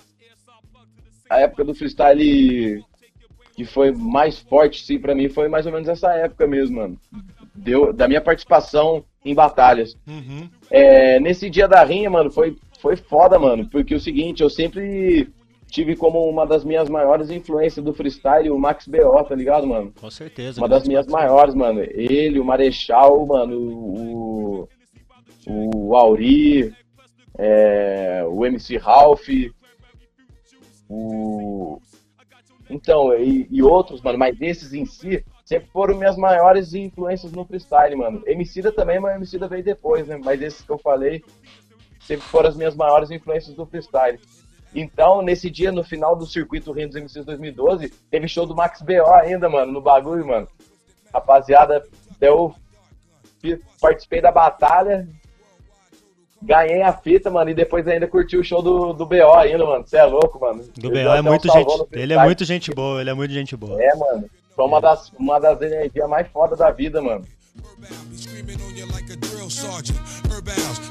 a 1.27 1.39
época 1.39 1.63
do 1.63 1.73
freestyle 1.73 2.83
que 3.55 3.65
foi 3.65 3.91
mais 3.91 4.37
forte, 4.37 4.83
sim, 4.85 4.99
pra 4.99 5.15
mim, 5.15 5.29
foi 5.29 5.47
mais 5.49 5.65
ou 5.65 5.71
menos 5.71 5.87
essa 5.87 6.11
época 6.13 6.45
mesmo, 6.45 6.75
mano. 6.77 6.95
Deu, 7.55 7.91
da 7.91 8.07
minha 8.07 8.21
participação 8.21 9.03
em 9.25 9.33
batalhas. 9.33 9.95
Uhum. 10.07 10.47
É, 10.69 11.19
nesse 11.19 11.49
dia 11.49 11.67
da 11.67 11.83
rinha, 11.83 12.07
mano, 12.09 12.29
foi, 12.31 12.55
foi 12.79 12.95
foda, 12.95 13.39
mano, 13.39 13.67
porque 13.67 13.95
é 13.95 13.97
o 13.97 13.99
seguinte, 13.99 14.41
eu 14.43 14.49
sempre 14.49 15.27
tive 15.69 15.95
como 15.95 16.27
uma 16.27 16.45
das 16.45 16.63
minhas 16.63 16.89
maiores 16.89 17.29
influências 17.29 17.83
do 17.83 17.93
freestyle 17.93 18.49
o 18.49 18.59
Max 18.59 18.87
B.O., 18.87 19.23
tá 19.23 19.35
ligado, 19.35 19.67
mano? 19.67 19.93
Com 19.99 20.09
certeza. 20.09 20.59
Uma 20.59 20.67
das 20.67 20.87
minhas 20.87 21.07
maiores, 21.07 21.53
mano. 21.53 21.81
Ele, 21.81 22.39
o 22.39 22.45
Marechal, 22.45 23.25
mano, 23.25 23.57
o, 23.57 24.69
o 25.47 25.95
Auri, 25.95 26.73
é, 27.37 28.25
o 28.27 28.45
MC 28.45 28.77
Ralph, 28.77 29.29
o. 30.89 31.79
Então, 32.69 33.13
e, 33.15 33.47
e 33.49 33.63
outros, 33.63 34.01
mano, 34.01 34.17
mas 34.17 34.39
esses 34.41 34.73
em 34.73 34.85
si 34.85 35.23
sempre 35.43 35.69
foram 35.71 35.97
minhas 35.97 36.15
maiores 36.17 36.73
influências 36.73 37.31
no 37.31 37.45
freestyle, 37.45 37.95
mano. 37.95 38.21
Emicida 38.27 38.71
também, 38.71 38.99
mas 38.99 39.15
Emicida 39.15 39.47
veio 39.47 39.63
depois, 39.63 40.07
né? 40.07 40.19
Mas 40.23 40.41
esses 40.41 40.61
que 40.61 40.71
eu 40.71 40.77
falei 40.77 41.23
sempre 42.01 42.25
foram 42.25 42.49
as 42.49 42.55
minhas 42.55 42.75
maiores 42.75 43.09
influências 43.09 43.55
do 43.55 43.65
freestyle. 43.65 44.19
Então, 44.73 45.21
nesse 45.21 45.49
dia, 45.49 45.71
no 45.71 45.83
final 45.83 46.15
do 46.15 46.25
circuito 46.25 46.71
Rio 46.71 46.87
dos 46.87 46.95
MCs 46.95 47.25
2012, 47.25 47.89
teve 48.11 48.27
show 48.27 48.45
do 48.45 48.55
Max 48.55 48.81
B.O. 48.81 49.11
ainda, 49.13 49.49
mano, 49.49 49.71
no 49.71 49.81
bagulho, 49.81 50.25
mano. 50.25 50.47
Rapaziada, 51.13 51.83
eu 52.21 52.53
participei 53.81 54.21
da 54.21 54.31
batalha, 54.31 55.07
ganhei 56.41 56.83
a 56.83 56.93
fita, 56.93 57.31
mano, 57.31 57.49
e 57.49 57.53
depois 57.53 57.87
ainda 57.87 58.07
curti 58.07 58.37
o 58.37 58.43
show 58.43 58.61
do, 58.61 58.93
do 58.93 59.05
BO 59.05 59.33
ainda, 59.35 59.65
mano. 59.65 59.87
Você 59.87 59.97
é 59.97 60.03
louco, 60.03 60.39
mano. 60.39 60.63
Do 60.77 60.91
B.O. 60.91 61.13
é 61.13 61.21
muito 61.21 61.51
gente. 61.51 61.87
Ele 61.91 62.13
é 62.13 62.23
muito 62.23 62.45
gente 62.45 62.71
boa, 62.71 63.01
ele 63.01 63.09
é 63.09 63.13
muito 63.13 63.33
gente 63.33 63.55
boa. 63.55 63.81
É, 63.81 63.95
mano. 63.95 64.29
Foi 64.55 64.65
uma 64.65 64.79
das, 64.79 65.09
uma 65.17 65.39
das 65.39 65.61
energias 65.61 66.07
mais 66.07 66.27
fodas 66.27 66.59
da 66.59 66.69
vida, 66.69 67.01
mano. 67.01 67.25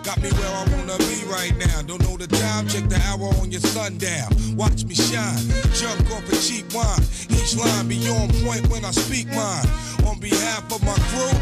Got 0.09 0.23
me 0.23 0.31
where 0.41 0.49
I 0.49 0.65
wanna 0.73 0.97
be 1.05 1.23
right 1.29 1.55
now. 1.59 1.83
Don't 1.83 2.01
know 2.01 2.17
the 2.17 2.27
time, 2.27 2.67
check 2.67 2.89
the 2.89 2.97
hour 3.09 3.29
on 3.41 3.53
your 3.53 3.61
sundown. 3.61 4.29
Watch 4.57 4.87
me 4.87 4.95
shine, 4.95 5.45
jump 5.75 6.11
off 6.13 6.25
a 6.33 6.37
cheap 6.37 6.73
wine. 6.73 7.05
Each 7.29 7.55
line 7.55 7.89
be 7.89 7.99
on 8.09 8.29
point 8.43 8.67
when 8.69 8.87
I 8.87 8.93
speak 8.93 9.27
mine. 9.29 9.69
On 10.09 10.19
behalf 10.19 10.65
of 10.73 10.81
my 10.83 10.97
crew, 11.11 11.37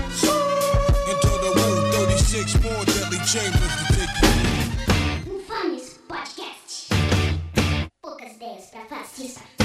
into 1.10 1.32
the 1.44 1.52
woo, 1.56 1.92
36 2.08 2.54
more 2.64 2.84
deadly 2.90 3.20
chambers 3.32 3.74
to 3.78 3.84
take 3.94 4.14
you. 4.18 4.34
Infames 5.30 5.86
Podcast. 6.10 6.90
Poucas 8.02 8.34
ideias 8.34 8.66
pra. 8.72 9.55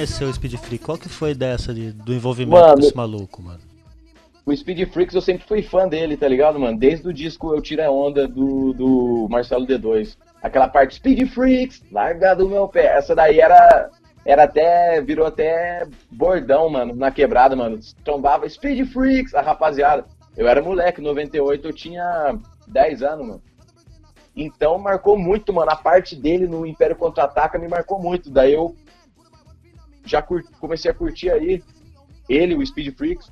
Conheceu 0.00 0.28
o 0.28 0.32
Speed 0.32 0.54
Free? 0.56 0.78
Qual 0.78 0.96
que 0.96 1.08
foi 1.08 1.34
dessa 1.34 1.74
de- 1.74 1.92
do 1.92 2.14
envolvimento 2.14 2.58
Mano, 2.58 2.76
desse 2.76 2.96
maluco, 2.96 3.42
mano? 3.42 3.60
O 4.46 4.56
Speed 4.56 4.90
Freaks 4.90 5.14
eu 5.14 5.20
sempre 5.20 5.46
fui 5.46 5.62
fã 5.62 5.86
dele, 5.86 6.16
tá 6.16 6.26
ligado, 6.26 6.58
mano? 6.58 6.78
Desde 6.78 7.06
o 7.06 7.12
disco 7.12 7.54
Eu 7.54 7.60
Tiro 7.60 7.82
a 7.84 7.90
Onda 7.90 8.26
do, 8.26 8.72
do 8.72 9.28
Marcelo 9.30 9.66
D2. 9.66 10.16
Aquela 10.42 10.66
parte 10.66 10.94
Speed 10.94 11.28
Freaks, 11.28 11.82
larga 11.92 12.34
do 12.34 12.48
meu 12.48 12.66
pé. 12.66 12.96
Essa 12.96 13.14
daí 13.14 13.38
era, 13.38 13.90
era 14.24 14.44
até, 14.44 15.00
virou 15.02 15.26
até 15.26 15.86
bordão, 16.10 16.70
mano, 16.70 16.94
na 16.96 17.10
quebrada, 17.10 17.54
mano. 17.54 17.78
Trombava 18.02 18.48
Speed 18.48 18.88
Freaks, 18.90 19.34
a 19.34 19.42
rapaziada. 19.42 20.06
Eu 20.36 20.48
era 20.48 20.62
moleque, 20.62 21.02
98 21.02 21.68
eu 21.68 21.72
tinha 21.72 22.38
10 22.66 23.02
anos, 23.02 23.26
mano. 23.26 23.42
Então 24.34 24.78
marcou 24.78 25.18
muito, 25.18 25.52
mano. 25.52 25.70
A 25.70 25.76
parte 25.76 26.16
dele 26.16 26.46
no 26.46 26.64
Império 26.64 26.96
Contra-Ataca 26.96 27.58
me 27.58 27.68
marcou 27.68 28.00
muito. 28.00 28.30
Daí 28.30 28.54
eu 28.54 28.74
já 30.04 30.20
cur- 30.22 30.44
comecei 30.60 30.90
a 30.90 30.94
curtir 30.94 31.30
aí 31.30 31.62
ele, 32.28 32.54
o 32.54 32.64
Speed 32.66 32.96
Freaks. 32.96 33.30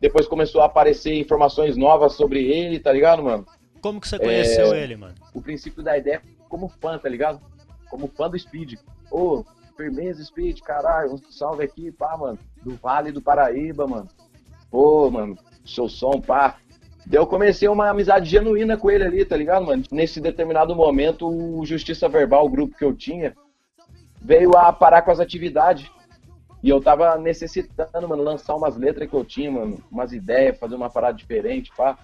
Depois 0.00 0.26
começou 0.26 0.60
a 0.60 0.66
aparecer 0.66 1.14
informações 1.14 1.76
novas 1.76 2.12
sobre 2.14 2.44
ele, 2.44 2.78
tá 2.78 2.92
ligado, 2.92 3.22
mano? 3.22 3.44
Como 3.80 4.00
que 4.00 4.08
você 4.08 4.18
conheceu 4.18 4.72
É. 4.74 4.82
ele, 4.82 4.96
mano? 4.96 5.14
O 5.34 5.42
princípio 5.42 5.82
da 5.82 5.96
ideia 5.98 6.16
é 6.16 6.22
como 6.48 6.68
fã, 6.68 6.98
tá 6.98 7.08
ligado? 7.08 7.40
Como 7.90 8.06
fã 8.08 8.28
do 8.30 8.38
Speed. 8.38 8.74
Ô, 9.10 9.44
firmeza, 9.76 10.22
Speed, 10.24 10.60
caralho, 10.60 11.14
um 11.14 11.18
salve 11.30 11.64
aqui, 11.64 11.90
pá, 11.92 12.16
mano. 12.16 12.38
Do 12.62 12.74
Vale 12.76 13.12
do 13.12 13.20
Paraíba, 13.22 13.86
mano. 13.86 14.08
Pô, 14.70 15.10
mano, 15.10 15.36
seu 15.64 15.88
som, 15.88 16.20
pá. 16.20 16.56
Daí 17.06 17.18
eu 17.18 17.26
comecei 17.26 17.68
uma 17.68 17.88
amizade 17.88 18.28
genuína 18.28 18.76
com 18.76 18.90
ele 18.90 19.04
ali, 19.04 19.24
tá 19.24 19.36
ligado, 19.36 19.64
mano? 19.66 19.82
Nesse 19.90 20.20
determinado 20.20 20.74
momento, 20.76 21.26
o 21.28 21.64
Justiça 21.64 22.08
Verbal, 22.08 22.44
o 22.44 22.50
grupo 22.50 22.76
que 22.76 22.84
eu 22.84 22.94
tinha, 22.94 23.34
veio 24.20 24.56
a 24.56 24.72
parar 24.72 25.02
com 25.02 25.10
as 25.10 25.20
atividades. 25.20 25.90
E 26.62 26.68
eu 26.68 26.80
tava 26.80 27.16
necessitando, 27.18 28.08
mano, 28.08 28.22
lançar 28.22 28.54
umas 28.56 28.76
letras 28.76 29.08
que 29.08 29.14
eu 29.14 29.24
tinha, 29.24 29.50
mano, 29.50 29.78
umas 29.90 30.12
ideias, 30.12 30.58
fazer 30.58 30.74
uma 30.74 30.90
parada 30.90 31.16
diferente, 31.16 31.70
pá. 31.76 31.96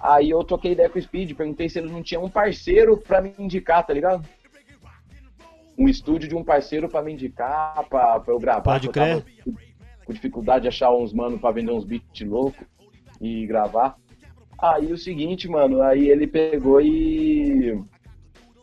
Aí 0.00 0.30
eu 0.30 0.42
troquei 0.44 0.72
ideia 0.72 0.88
com 0.88 0.98
o 0.98 1.02
Speed, 1.02 1.34
perguntei 1.34 1.68
se 1.68 1.78
ele 1.78 1.90
não 1.90 2.02
tinha 2.02 2.20
um 2.20 2.28
parceiro 2.28 2.96
pra 2.96 3.20
me 3.20 3.34
indicar, 3.38 3.86
tá 3.86 3.92
ligado? 3.92 4.26
Um 5.78 5.88
estúdio 5.88 6.28
de 6.28 6.34
um 6.36 6.44
parceiro 6.44 6.88
pra 6.88 7.02
me 7.02 7.12
indicar, 7.12 7.82
pra, 7.88 8.20
pra 8.20 8.34
eu 8.34 8.38
gravar. 8.38 8.60
Pode 8.62 8.86
eu 8.88 8.92
crer. 8.92 9.24
com- 9.44 9.54
dificuldade 10.12 10.62
de 10.62 10.68
achar 10.68 10.92
uns 10.92 11.12
mano 11.12 11.38
pra 11.38 11.52
vender 11.52 11.70
uns 11.70 11.84
beats 11.84 12.26
loucos 12.26 12.66
e 13.20 13.46
gravar. 13.46 13.96
Aí 14.60 14.92
o 14.92 14.98
seguinte, 14.98 15.48
mano, 15.48 15.80
aí 15.82 16.08
ele 16.10 16.26
pegou 16.26 16.80
e. 16.80 17.80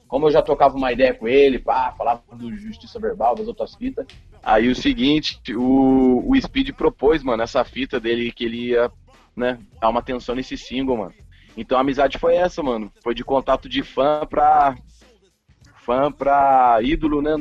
Como 0.09 0.27
eu 0.27 0.31
já 0.31 0.41
trocava 0.41 0.75
uma 0.75 0.91
ideia 0.91 1.13
com 1.13 1.25
ele, 1.27 1.57
pá, 1.57 1.93
falava 1.97 2.21
do 2.35 2.53
Justiça 2.57 2.99
Verbal, 2.99 3.33
das 3.35 3.47
outras 3.47 3.73
fitas. 3.75 4.05
Aí 4.43 4.69
o 4.69 4.75
seguinte, 4.75 5.39
o, 5.55 6.23
o 6.31 6.41
Speed 6.41 6.71
propôs, 6.71 7.23
mano, 7.23 7.43
essa 7.43 7.63
fita 7.63 7.99
dele 7.99 8.31
que 8.31 8.45
ele 8.45 8.67
ia, 8.69 8.91
né, 9.35 9.59
dar 9.81 9.89
uma 9.89 9.99
atenção 9.99 10.35
nesse 10.35 10.57
single, 10.57 10.97
mano. 10.97 11.13
Então 11.55 11.77
a 11.77 11.81
amizade 11.81 12.17
foi 12.17 12.35
essa, 12.35 12.61
mano. 12.61 12.91
Foi 13.03 13.13
de 13.15 13.23
contato 13.23 13.67
de 13.67 13.83
fã 13.83 14.25
pra. 14.25 14.75
fã 15.83 16.11
pra 16.11 16.79
ídolo, 16.81 17.21
né? 17.21 17.37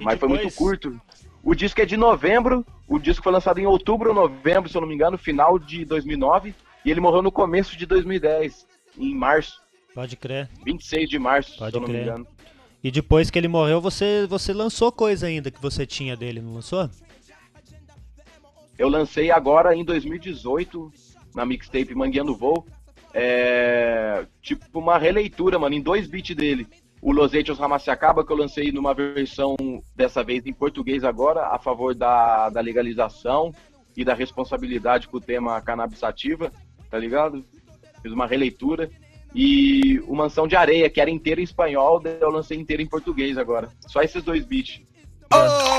Mas 0.00 0.18
foi 0.18 0.28
muito 0.28 0.54
curto. 0.54 1.00
O 1.42 1.54
disco 1.54 1.80
é 1.80 1.84
de 1.86 1.96
novembro, 1.96 2.64
o 2.88 2.98
disco 2.98 3.22
foi 3.22 3.32
lançado 3.32 3.58
em 3.58 3.66
outubro 3.66 4.10
ou 4.10 4.14
novembro, 4.14 4.68
se 4.68 4.76
eu 4.76 4.80
não 4.80 4.88
me 4.88 4.94
engano, 4.94 5.18
final 5.18 5.58
de 5.58 5.84
2009, 5.84 6.54
e 6.84 6.90
ele 6.90 7.00
morreu 7.00 7.22
no 7.22 7.30
começo 7.30 7.76
de 7.76 7.84
2010, 7.86 8.66
em 8.98 9.14
março, 9.14 9.62
Pode 9.94 10.16
crer. 10.16 10.48
26 10.64 11.08
de 11.08 11.18
março, 11.20 11.56
Pode 11.56 11.70
se 11.70 11.76
eu 11.76 11.80
não 11.80 11.88
me 11.88 11.94
crer. 11.94 12.06
engano. 12.06 12.26
E 12.84 12.90
depois 12.90 13.30
que 13.30 13.38
ele 13.38 13.48
morreu, 13.48 13.80
você, 13.80 14.26
você 14.26 14.52
lançou 14.52 14.92
coisa 14.92 15.26
ainda 15.26 15.50
que 15.50 15.60
você 15.60 15.86
tinha 15.86 16.14
dele, 16.14 16.42
não 16.42 16.52
lançou? 16.52 16.90
Eu 18.78 18.90
lancei 18.90 19.30
agora 19.30 19.74
em 19.74 19.82
2018, 19.82 20.92
na 21.34 21.46
mixtape 21.46 21.94
Mangueando 21.94 22.36
Voo, 22.36 22.66
é, 23.14 24.26
tipo 24.42 24.78
uma 24.78 24.98
releitura, 24.98 25.58
mano, 25.58 25.74
em 25.74 25.80
dois 25.80 26.06
beats 26.06 26.36
dele. 26.36 26.66
O 27.00 27.10
Los 27.10 27.32
Hechos 27.32 27.58
Ramaciacaba, 27.58 28.22
que 28.22 28.30
eu 28.30 28.36
lancei 28.36 28.70
numa 28.70 28.92
versão, 28.92 29.56
dessa 29.96 30.22
vez 30.22 30.44
em 30.44 30.52
português 30.52 31.04
agora, 31.04 31.46
a 31.46 31.58
favor 31.58 31.94
da, 31.94 32.50
da 32.50 32.60
legalização 32.60 33.50
e 33.96 34.04
da 34.04 34.12
responsabilidade 34.12 35.08
com 35.08 35.16
o 35.16 35.22
tema 35.22 35.58
cannabis 35.62 36.00
sativa, 36.00 36.52
tá 36.90 36.98
ligado? 36.98 37.42
Fiz 38.02 38.12
uma 38.12 38.26
releitura 38.26 38.90
e 39.34 39.98
o 40.06 40.14
Mansão 40.14 40.46
de 40.46 40.54
Areia, 40.54 40.88
que 40.88 41.00
era 41.00 41.10
inteiro 41.10 41.40
em 41.40 41.44
espanhol, 41.44 42.00
eu 42.20 42.30
lancei 42.30 42.56
inteiro 42.56 42.82
em 42.82 42.86
português 42.86 43.36
agora. 43.36 43.68
Só 43.88 44.00
esses 44.00 44.22
dois 44.22 44.44
beats. 44.44 44.80
Ah. 45.30 45.74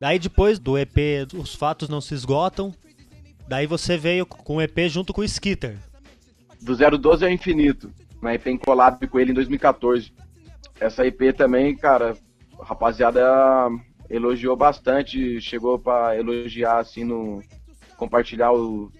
Daí 0.00 0.18
depois 0.18 0.58
do 0.58 0.76
EP 0.76 1.28
Os 1.32 1.54
Fatos 1.54 1.88
Não 1.88 2.00
Se 2.00 2.12
Esgotam, 2.12 2.74
daí 3.46 3.68
você 3.68 3.96
veio 3.96 4.26
com 4.26 4.56
o 4.56 4.60
EP 4.60 4.88
junto 4.88 5.12
com 5.12 5.20
o 5.20 5.24
Skitter. 5.24 5.78
Do 6.60 6.76
012 6.76 7.24
ao 7.24 7.30
Infinito, 7.30 7.88
na 8.20 8.34
EP 8.34 8.48
em 8.48 8.58
collab 8.58 9.06
com 9.06 9.20
ele 9.20 9.30
em 9.30 9.34
2014. 9.34 10.12
Essa 10.80 11.06
EP 11.06 11.32
também, 11.36 11.76
cara, 11.76 12.16
rapaziada 12.60 13.22
elogiou 14.08 14.56
bastante, 14.56 15.40
chegou 15.40 15.78
pra 15.78 16.16
elogiar 16.16 16.78
assim 16.78 17.04
no 17.04 17.42
compartilhar 17.96 18.52
o, 18.52 18.90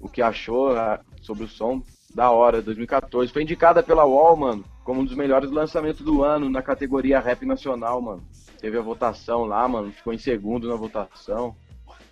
o 0.00 0.08
que 0.08 0.22
achou 0.22 0.76
ah, 0.76 1.00
sobre 1.20 1.44
o 1.44 1.48
som. 1.48 1.82
Da 2.14 2.30
hora, 2.30 2.62
2014. 2.62 3.30
Foi 3.30 3.42
indicada 3.42 3.82
pela 3.82 4.06
UOL, 4.06 4.34
mano, 4.34 4.64
como 4.82 5.02
um 5.02 5.04
dos 5.04 5.14
melhores 5.14 5.50
lançamentos 5.50 6.00
do 6.00 6.24
ano 6.24 6.48
na 6.48 6.62
categoria 6.62 7.20
rap 7.20 7.44
nacional, 7.44 8.00
mano. 8.00 8.22
Teve 8.60 8.78
a 8.78 8.82
votação 8.82 9.44
lá, 9.44 9.68
mano, 9.68 9.92
ficou 9.92 10.12
em 10.12 10.18
segundo 10.18 10.66
na 10.66 10.74
votação. 10.74 11.54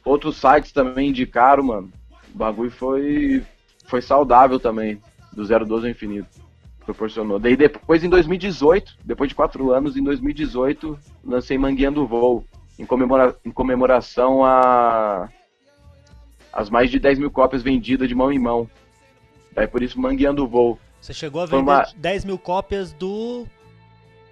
Outros 0.04 0.36
sites 0.36 0.70
também 0.70 1.08
indicaram, 1.08 1.62
mano. 1.62 1.90
O 2.32 2.38
bagulho 2.38 2.70
foi 2.70 3.42
foi 3.86 4.02
saudável 4.02 4.60
também, 4.60 5.00
do 5.32 5.46
012 5.46 5.86
ao 5.86 5.90
infinito. 5.90 6.45
Proporcionou. 6.86 7.38
Daí 7.40 7.56
depois, 7.56 8.04
em 8.04 8.08
2018, 8.08 8.96
depois 9.04 9.28
de 9.28 9.34
quatro 9.34 9.72
anos, 9.72 9.96
em 9.96 10.02
2018, 10.04 10.96
lancei 11.24 11.58
Mangueando 11.58 12.02
o 12.02 12.06
Voo, 12.06 12.44
em, 12.78 12.86
comemora 12.86 13.36
em 13.44 13.50
comemoração 13.50 14.44
a 14.44 15.28
as 16.52 16.70
mais 16.70 16.90
de 16.90 16.98
10 16.98 17.18
mil 17.18 17.30
cópias 17.30 17.62
vendidas 17.62 18.08
de 18.08 18.14
mão 18.14 18.32
em 18.32 18.38
mão. 18.38 18.70
Daí 19.52 19.66
por 19.66 19.82
isso 19.82 20.00
Mangueando 20.00 20.44
o 20.44 20.48
Voo. 20.48 20.78
Você 21.00 21.12
chegou 21.12 21.42
a 21.42 21.46
vender 21.46 21.62
uma- 21.62 21.86
10 21.96 22.24
mil 22.24 22.38
cópias 22.38 22.92
do 22.92 23.46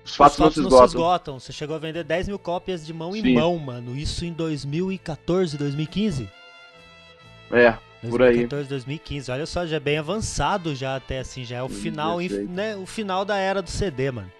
Os 0.05 0.15
fatos, 0.15 0.35
Os 0.35 0.39
não, 0.39 0.47
Fatos 0.47 0.55
se 0.55 0.61
Não 0.61 0.67
esgotam. 0.69 0.89
Se 0.89 0.95
Esgotam. 0.97 1.41
Você 1.41 1.53
chegou 1.53 1.75
a 1.77 1.79
vender 1.79 2.05
10 2.05 2.29
mil 2.29 2.39
cópias 2.39 2.87
de 2.87 2.93
mão 2.95 3.17
em 3.17 3.23
Sim. 3.23 3.35
mão, 3.35 3.59
mano. 3.59 3.97
Isso 3.97 4.25
em 4.25 4.33
2014, 4.33 5.59
2015? 5.59 6.29
É, 7.51 7.75
por 8.11 8.23
aí. 8.23 8.47
2014, 8.47 8.69
2015. 8.69 9.31
Olha 9.31 9.47
só, 9.47 9.67
já 9.67 9.77
é 9.77 9.81
bem 9.81 9.99
avançado 9.99 10.75
já 10.75 10.97
até 10.97 11.19
assim, 11.21 11.45
já 11.45 11.57
é 11.59 11.63
o 11.63 11.69
final, 11.69 12.17
2016. 12.17 12.51
né, 12.51 12.77
o 12.77 12.87
final 12.87 13.25
da 13.25 13.37
era 13.37 13.61
do 13.63 13.71
CD, 13.71 14.11
mano. 14.11 14.31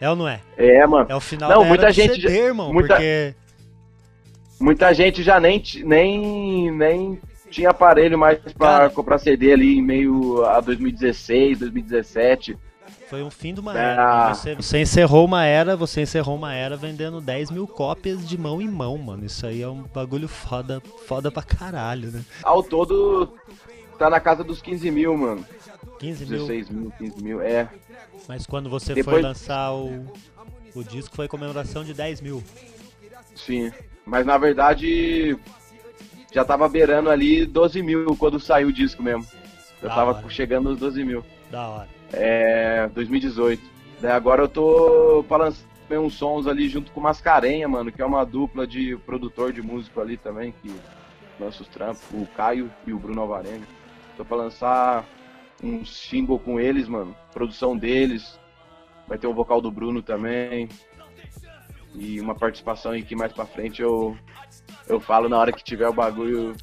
É 0.00 0.08
ou 0.08 0.14
não 0.16 0.28
é? 0.28 0.40
É, 0.56 0.86
mano. 0.86 1.06
É 1.08 1.14
o 1.16 1.20
final 1.20 1.50
Não, 1.50 1.62
da 1.62 1.68
muita 1.68 1.84
era 1.84 1.92
do 1.92 1.94
gente 1.96 2.14
CD, 2.20 2.28
já- 2.28 2.44
irmão, 2.44 2.72
muita- 2.72 2.94
porque 2.94 3.34
Muita 4.60 4.92
gente 4.92 5.22
já 5.22 5.38
nem, 5.38 5.62
nem, 5.84 6.70
nem 6.72 7.20
tinha 7.48 7.70
aparelho 7.70 8.18
mais 8.18 8.38
pra 8.38 8.52
Cara. 8.54 8.90
comprar 8.90 9.18
CD 9.18 9.52
ali 9.52 9.78
em 9.78 9.82
meio 9.82 10.44
a 10.44 10.60
2016, 10.60 11.60
2017. 11.60 12.56
Foi 13.08 13.22
um 13.22 13.30
fim 13.30 13.54
de 13.54 13.60
uma 13.60 13.72
Ah. 13.72 13.78
era. 13.78 14.34
Você, 14.34 14.54
você 14.54 14.80
encerrou 14.80 15.24
uma 15.24 15.44
era, 15.44 15.76
você 15.76 16.02
encerrou 16.02 16.36
uma 16.36 16.54
era 16.54 16.76
vendendo 16.76 17.20
10 17.20 17.50
mil 17.50 17.66
cópias 17.66 18.26
de 18.28 18.36
mão 18.38 18.60
em 18.60 18.68
mão, 18.68 18.96
mano. 18.98 19.24
Isso 19.24 19.46
aí 19.46 19.62
é 19.62 19.68
um 19.68 19.82
bagulho 19.82 20.28
foda, 20.28 20.80
foda 21.06 21.30
pra 21.30 21.42
caralho, 21.42 22.10
né? 22.10 22.22
Ao 22.42 22.62
todo, 22.62 23.32
tá 23.98 24.08
na 24.10 24.20
casa 24.20 24.44
dos 24.44 24.60
15 24.60 24.90
mil, 24.90 25.16
mano. 25.16 25.44
15 25.98 26.26
mil. 26.26 26.38
16 26.46 26.70
mil, 26.70 26.92
15 26.98 27.22
mil, 27.22 27.40
é. 27.40 27.68
Mas 28.28 28.46
quando 28.46 28.68
você 28.70 28.92
foi 28.94 29.02
Depois- 29.02 29.22
lançar 29.24 29.72
o, 29.72 30.04
o 30.74 30.84
disco 30.84 31.14
foi 31.16 31.26
comemoração 31.28 31.82
de 31.84 31.94
10 31.94 32.20
mil. 32.20 32.42
Sim. 33.34 33.72
Mas 34.04 34.24
na 34.26 34.36
verdade, 34.38 35.36
já 36.32 36.44
tava 36.44 36.68
beirando 36.68 37.10
ali 37.10 37.44
12 37.46 37.82
mil 37.82 38.14
quando 38.16 38.38
saiu 38.38 38.68
o 38.68 38.72
disco 38.72 39.02
mesmo. 39.02 39.26
Eu 39.82 39.88
Da 39.88 39.94
tava 39.94 40.10
hora. 40.12 40.28
chegando 40.30 40.70
nos 40.70 40.78
12 40.78 41.04
mil. 41.04 41.24
Da 41.50 41.68
hora. 41.68 41.97
É, 42.12 42.88
2018. 42.88 43.62
Daí 44.00 44.12
agora 44.12 44.42
eu 44.42 44.48
tô 44.48 45.24
pra 45.28 45.36
lançar 45.38 45.66
uns 45.90 46.14
sons 46.14 46.46
ali 46.46 46.68
junto 46.68 46.92
com 46.92 47.00
Mascarenha, 47.00 47.66
mano, 47.66 47.90
que 47.90 48.02
é 48.02 48.04
uma 48.04 48.24
dupla 48.24 48.66
de 48.66 48.96
produtor 48.98 49.52
de 49.52 49.62
músico 49.62 50.00
ali 50.00 50.16
também, 50.16 50.52
que 50.52 50.74
lança 51.40 51.62
os 51.62 51.68
trampos, 51.68 52.02
o 52.12 52.26
Caio 52.36 52.70
e 52.86 52.92
o 52.92 52.98
Bruno 52.98 53.22
Alvarenga. 53.22 53.66
Tô 54.16 54.24
pra 54.24 54.36
lançar 54.36 55.04
um 55.62 55.84
single 55.84 56.38
com 56.38 56.60
eles, 56.60 56.86
mano, 56.88 57.16
produção 57.32 57.76
deles. 57.76 58.38
Vai 59.06 59.16
ter 59.16 59.26
o 59.26 59.34
vocal 59.34 59.60
do 59.60 59.70
Bruno 59.70 60.02
também. 60.02 60.68
E 61.94 62.20
uma 62.20 62.34
participação 62.34 62.92
aí 62.92 63.02
que 63.02 63.16
mais 63.16 63.32
pra 63.32 63.46
frente 63.46 63.80
eu, 63.80 64.16
eu 64.86 65.00
falo 65.00 65.28
na 65.28 65.38
hora 65.38 65.52
que 65.52 65.64
tiver 65.64 65.88
o 65.88 65.92
bagulho 65.92 66.54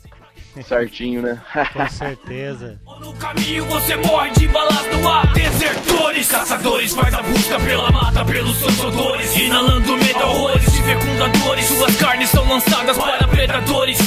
certinho, 0.64 1.22
né? 1.22 1.42
Com 1.74 1.90
certeza. 1.90 2.80
No 3.00 3.14
caminho 3.14 3.66
você 3.66 3.96
morre 3.98 4.32
de 4.32 4.48
balas 4.48 4.86
no 4.88 5.08
ar 5.08 5.32
Desertores, 5.34 6.28
caçadores 6.28 6.94
faz 6.94 7.14
a 7.14 7.22
busca 7.22 7.60
pela 7.60 7.92
mata 7.92 8.24
Pelos 8.26 8.58
seus 8.58 8.80
odores, 8.80 9.36
inalando 9.36 9.98
medo 9.98 10.20
horrores 10.24 10.72
De 10.72 10.82
fecundadores, 10.82 11.66
suas 11.66 11.96
carnes 11.98 12.30
são 12.30 12.48
lançadas 12.48 12.98
para 12.98 13.28
predadores 13.28 13.98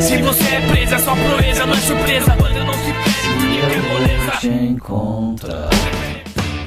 Se 0.00 0.22
você 0.22 0.54
é 0.54 0.60
presa, 0.70 0.98
sua 1.00 1.16
proeza 1.16 1.66
não 1.66 1.74
é 1.74 1.80
surpresa 1.80 2.36
Quando 2.36 2.64
não 2.64 2.74
se 2.74 2.92
perde, 2.92 3.28
porque 3.34 3.60
quer 3.60 3.82
moleza 3.82 4.20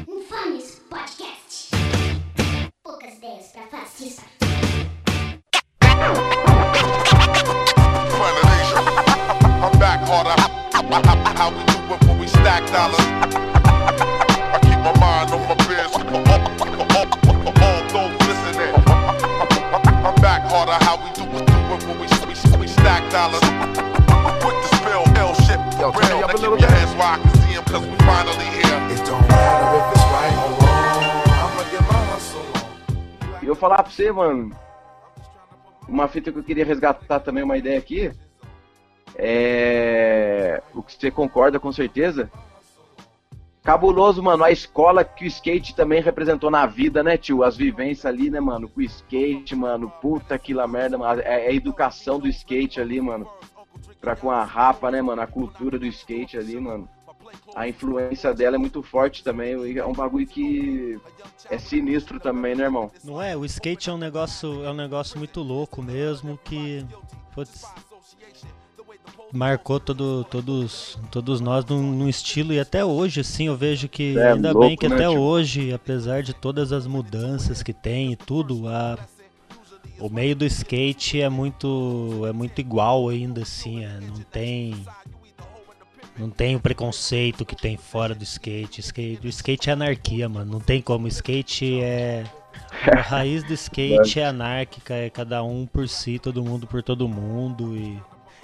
Infames 0.07 0.81
Podcast. 0.89 1.71
Poucas 2.83 3.13
ideias 3.17 3.47
pra 3.53 3.79
fascista. 3.79 4.32
Dollars. 12.73 13.05
I 13.05 14.59
keep 14.65 14.79
my 14.81 14.93
mind 14.97 15.29
on 15.29 15.41
my 15.47 15.55
biz. 15.69 15.93
All 17.61 17.81
those 17.93 18.17
listening. 18.27 18.73
I'm 20.03 20.15
back 20.25 20.41
harder. 20.49 20.77
How 20.83 20.97
we 20.97 21.09
do 21.13 21.23
it, 21.37 21.45
do 21.45 21.53
it 21.53 21.81
when 21.85 21.97
we, 22.01 22.07
we, 22.25 22.35
we 22.61 22.67
stack 22.67 23.03
dollars. 23.11 23.45
Quick 24.41 24.57
to 24.63 24.69
spill 24.81 25.05
ill 25.21 25.33
shit 25.45 25.59
for 25.77 25.93
real. 25.93 26.25
Now 26.25 26.33
keep 26.33 26.41
your 26.41 26.71
hands 26.77 26.93
where 26.97 27.13
I 27.13 27.17
can 27.21 27.31
see 27.41 27.53
'em 27.55 27.63
'cause 27.63 27.85
we 27.85 27.95
finally 28.09 28.47
here. 28.57 28.77
It 28.93 29.01
don't 29.05 29.25
matter 29.29 29.69
if 29.79 29.85
it's 29.93 30.05
right 30.15 30.35
or 30.43 30.51
wrong. 30.57 31.03
I'ma 31.43 31.63
get 31.69 31.83
my 31.91 32.01
hustle 32.11 32.47
on. 32.57 33.43
E 33.43 33.45
eu 33.47 33.55
falar 33.55 33.83
pra 33.83 33.91
você, 33.91 34.11
mano, 34.11 34.51
uma 35.87 36.07
fita 36.07 36.31
que 36.31 36.39
eu 36.39 36.43
queria 36.43 36.65
resgatar 36.65 37.19
também, 37.19 37.43
uma 37.43 37.55
ideia 37.57 37.77
aqui, 37.77 38.11
é 39.15 40.61
o 40.73 40.81
que 40.81 40.93
você 40.93 41.11
concorda 41.11 41.59
com 41.59 41.71
certeza. 41.71 42.31
Cabuloso, 43.63 44.21
mano, 44.21 44.43
a 44.43 44.51
escola 44.51 45.05
que 45.05 45.23
o 45.23 45.27
skate 45.27 45.73
também 45.73 46.01
representou 46.01 46.51
na 46.51 46.65
vida, 46.65 47.01
né, 47.01 47.15
tio? 47.15 47.43
As 47.43 47.55
vivências 47.55 48.05
ali, 48.05 48.29
né, 48.29 48.41
mano, 48.41 48.67
com 48.67 48.81
o 48.81 48.83
skate, 48.83 49.55
mano, 49.55 49.89
puta 50.01 50.37
que 50.37 50.53
lá 50.53 50.67
merda, 50.67 50.97
mano, 50.97 51.21
é 51.21 51.45
é 51.45 51.49
a 51.49 51.53
educação 51.53 52.19
do 52.19 52.27
skate 52.27 52.81
ali, 52.81 52.99
mano, 52.99 53.25
pra 54.01 54.17
com 54.17 54.29
a 54.29 54.43
rapa, 54.43 54.91
né, 54.91 55.01
mano, 55.01 55.21
a 55.21 55.27
cultura 55.27 55.79
do 55.79 55.85
skate 55.85 56.37
ali, 56.37 56.59
mano. 56.59 56.89
A 57.55 57.67
influência 57.67 58.33
dela 58.33 58.57
é 58.57 58.59
muito 58.59 58.83
forte 58.83 59.23
também, 59.23 59.77
é 59.77 59.85
um 59.85 59.93
bagulho 59.93 60.27
que 60.27 60.99
é 61.49 61.57
sinistro 61.57 62.19
também, 62.19 62.55
né, 62.55 62.65
irmão? 62.65 62.91
Não 63.03 63.21
é? 63.21 63.35
O 63.35 63.45
skate 63.45 63.89
é 63.89 63.93
um 63.93 63.97
negócio, 63.97 64.63
é 64.65 64.69
um 64.69 64.75
negócio 64.75 65.17
muito 65.17 65.41
louco 65.41 65.81
mesmo 65.81 66.37
que 66.43 66.85
putz, 67.33 67.65
marcou 69.33 69.79
todo, 69.79 70.23
todos, 70.25 70.97
todos 71.09 71.41
nós 71.41 71.65
num, 71.65 71.81
num 71.91 72.07
estilo 72.07 72.53
e 72.53 72.59
até 72.59 72.85
hoje 72.85 73.19
assim 73.21 73.47
eu 73.47 73.57
vejo 73.57 73.87
que 73.89 74.17
É, 74.17 74.33
ainda 74.33 74.51
louco, 74.51 74.67
bem 74.67 74.77
que 74.77 74.87
né, 74.87 74.95
até 74.95 75.09
tio? 75.09 75.19
hoje, 75.19 75.73
apesar 75.73 76.21
de 76.21 76.33
todas 76.33 76.71
as 76.71 76.85
mudanças 76.85 77.63
que 77.63 77.73
tem 77.73 78.11
e 78.11 78.15
tudo, 78.15 78.67
a 78.67 78.97
o 79.99 80.09
meio 80.09 80.35
do 80.35 80.45
skate 80.45 81.21
é 81.21 81.29
muito 81.29 82.21
é 82.27 82.31
muito 82.31 82.59
igual 82.59 83.09
ainda 83.09 83.41
assim, 83.41 83.83
é, 83.83 83.99
não 84.01 84.21
tem 84.31 84.75
não 86.17 86.29
tem 86.29 86.55
o 86.55 86.59
preconceito 86.59 87.43
que 87.43 87.55
tem 87.55 87.75
fora 87.75 88.13
do 88.13 88.23
skate. 88.23 88.81
skate. 88.81 89.25
O 89.25 89.29
skate 89.29 89.69
é 89.71 89.73
anarquia, 89.73 90.29
mano. 90.29 90.51
Não 90.51 90.59
tem 90.59 90.79
como. 90.79 91.05
O 91.05 91.07
skate 91.07 91.81
é. 91.81 92.23
A 92.95 93.01
raiz 93.01 93.43
do 93.43 93.53
skate 93.53 94.19
é 94.19 94.25
anárquica, 94.27 94.93
é 94.93 95.09
cada 95.09 95.41
um 95.43 95.65
por 95.65 95.89
si, 95.89 96.19
todo 96.19 96.43
mundo 96.43 96.67
por 96.67 96.83
todo 96.83 97.07
mundo. 97.07 97.75
E, 97.75 97.99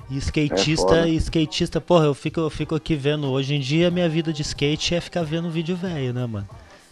e 0.10 0.18
skatista, 0.18 0.88
foda. 0.88 1.08
e 1.08 1.16
skatista, 1.16 1.80
porra, 1.82 2.06
eu 2.06 2.14
fico, 2.14 2.40
eu 2.40 2.50
fico 2.50 2.76
aqui 2.76 2.96
vendo. 2.96 3.30
Hoje 3.30 3.56
em 3.56 3.60
dia, 3.60 3.92
minha 3.92 4.10
vida 4.10 4.34
de 4.34 4.42
skate 4.42 4.96
é 4.96 5.02
ficar 5.02 5.24
vendo 5.24 5.50
vídeo 5.50 5.76
velho, 5.76 6.14
né, 6.14 6.26
mano? 6.26 6.48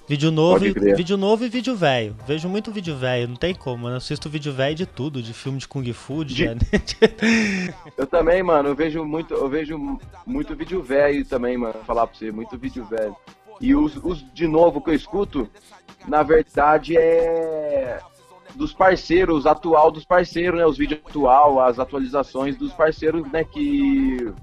Vídeo 0.09 0.31
novo, 0.31 0.65
e, 0.65 0.71
vídeo 0.95 1.17
novo 1.17 1.43
e 1.43 1.49
vídeo 1.49 1.75
velho. 1.75 2.15
Vejo 2.25 2.47
muito 2.47 2.71
vídeo 2.71 2.95
velho, 2.95 3.27
não 3.27 3.35
tem 3.35 3.53
como. 3.53 3.89
Eu 3.89 3.95
assisto 3.97 4.29
vídeo 4.29 4.53
velho 4.53 4.73
de 4.73 4.85
tudo, 4.85 5.21
de 5.21 5.33
filme 5.33 5.57
de 5.57 5.67
Kung 5.67 5.91
Fu, 5.91 6.23
de. 6.23 6.45
De- 6.55 7.73
Eu 7.97 8.07
também, 8.07 8.41
mano, 8.41 8.69
eu 8.69 8.75
vejo 8.75 9.03
muito, 9.03 9.33
eu 9.33 9.49
vejo 9.49 9.99
muito 10.25 10.55
vídeo 10.55 10.81
velho 10.81 11.25
também, 11.25 11.57
mano, 11.57 11.75
falar 11.85 12.07
pra 12.07 12.17
você, 12.17 12.31
muito 12.31 12.57
vídeo 12.57 12.85
velho. 12.85 13.13
E 13.59 13.75
os, 13.75 13.97
os 13.97 14.23
de 14.33 14.47
novo 14.47 14.79
que 14.79 14.91
eu 14.91 14.93
escuto, 14.93 15.49
na 16.07 16.23
verdade 16.23 16.95
é 16.95 17.99
dos 18.57 18.73
parceiros, 18.73 19.45
atual 19.45 19.91
dos 19.91 20.03
parceiros, 20.03 20.59
né, 20.59 20.65
os 20.65 20.77
vídeos 20.77 20.99
atual, 21.05 21.61
as 21.61 21.79
atualizações 21.79 22.57
dos 22.57 22.73
parceiros, 22.73 23.29
né, 23.31 23.43
que 23.43 24.33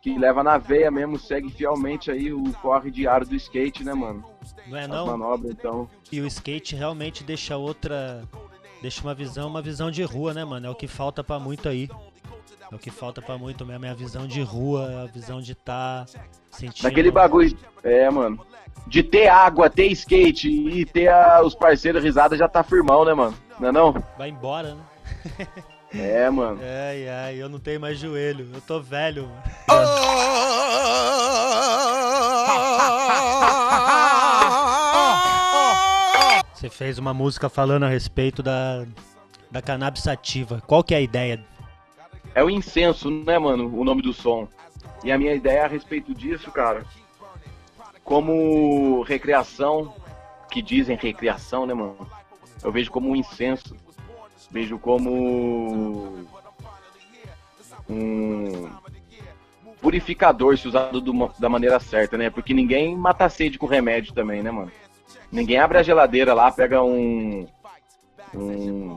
que 0.00 0.16
leva 0.18 0.42
na 0.42 0.56
veia 0.56 0.90
mesmo, 0.90 1.18
segue 1.18 1.50
fielmente 1.50 2.10
aí 2.10 2.32
o 2.32 2.52
corre 2.62 2.90
diário 2.90 3.26
do 3.26 3.34
skate, 3.34 3.84
né, 3.84 3.92
mano? 3.92 4.24
Não 4.66 4.76
é 4.78 4.82
As 4.82 4.88
não? 4.88 5.06
manobras, 5.06 5.50
então. 5.50 5.88
E 6.10 6.20
o 6.20 6.26
skate 6.26 6.74
realmente 6.74 7.22
deixa 7.22 7.56
outra 7.56 8.22
deixa 8.80 9.02
uma 9.02 9.14
visão, 9.14 9.48
uma 9.48 9.60
visão 9.60 9.90
de 9.90 10.02
rua, 10.02 10.32
né, 10.32 10.44
mano? 10.44 10.66
É 10.66 10.70
o 10.70 10.74
que 10.74 10.86
falta 10.86 11.22
pra 11.22 11.38
muito 11.38 11.68
aí. 11.68 11.88
É 12.70 12.74
o 12.74 12.78
que 12.78 12.90
falta 12.90 13.20
pra 13.20 13.36
muito 13.36 13.66
mesmo, 13.66 13.84
é 13.84 13.90
a 13.90 13.94
visão 13.94 14.26
de 14.28 14.40
rua, 14.42 15.02
a 15.04 15.06
visão 15.12 15.40
de 15.40 15.54
tá 15.54 16.06
sentindo. 16.52 16.84
Daquele 16.84 17.10
bagulho. 17.10 17.56
É, 17.82 18.08
mano. 18.10 18.44
De 18.86 19.02
ter 19.02 19.28
água, 19.28 19.68
ter 19.68 19.86
skate 19.88 20.48
e 20.48 20.84
ter 20.84 21.08
a- 21.08 21.42
os 21.42 21.54
parceiros 21.54 22.02
risada 22.02 22.36
já 22.36 22.48
tá 22.48 22.62
firmão, 22.62 23.04
né, 23.04 23.12
mano? 23.14 23.36
Não 23.58 23.68
é 23.68 23.72
não? 23.72 23.94
Vai 24.16 24.28
embora, 24.30 24.74
né? 24.74 25.46
É, 25.92 26.30
mano. 26.30 26.60
Ai, 26.62 27.08
ai, 27.08 27.36
eu 27.42 27.48
não 27.48 27.58
tenho 27.58 27.80
mais 27.80 27.98
joelho, 27.98 28.48
eu 28.54 28.60
tô 28.60 28.80
velho, 28.80 29.24
mano. 29.28 29.42
Você 36.54 36.68
fez 36.68 36.98
uma 36.98 37.14
música 37.14 37.48
falando 37.48 37.84
a 37.84 37.88
respeito 37.88 38.42
da, 38.42 38.84
da 39.50 39.62
cannabis 39.62 40.02
sativa. 40.02 40.62
Qual 40.66 40.84
que 40.84 40.94
é 40.94 40.98
a 40.98 41.00
ideia? 41.00 41.42
É 42.34 42.42
o 42.44 42.50
incenso, 42.50 43.10
né, 43.10 43.38
mano? 43.38 43.76
O 43.76 43.84
nome 43.84 44.02
do 44.02 44.12
som. 44.12 44.48
E 45.02 45.10
a 45.10 45.18
minha 45.18 45.34
ideia 45.34 45.64
a 45.64 45.68
respeito 45.68 46.14
disso, 46.14 46.50
cara, 46.50 46.84
como 48.04 49.02
recreação, 49.02 49.94
que 50.50 50.60
dizem 50.60 50.96
recreação, 50.96 51.66
né, 51.66 51.74
mano? 51.74 52.06
Eu 52.62 52.70
vejo 52.70 52.90
como 52.90 53.10
um 53.10 53.16
incenso. 53.16 53.76
Vejo 54.50 54.78
como 54.78 56.26
um 57.88 58.68
purificador 59.80 60.56
se 60.58 60.68
usado 60.68 61.00
do 61.00 61.30
da 61.38 61.48
maneira 61.48 61.80
certa, 61.80 62.16
né? 62.16 62.30
Porque 62.30 62.52
ninguém 62.52 62.96
mata 62.96 63.24
a 63.24 63.28
sede 63.28 63.58
com 63.58 63.66
remédio 63.66 64.12
também, 64.12 64.42
né, 64.42 64.50
mano? 64.50 64.72
Ninguém 65.30 65.58
abre 65.58 65.78
a 65.78 65.82
geladeira 65.82 66.34
lá, 66.34 66.50
pega 66.50 66.82
um 66.82 67.46
um 68.34 68.96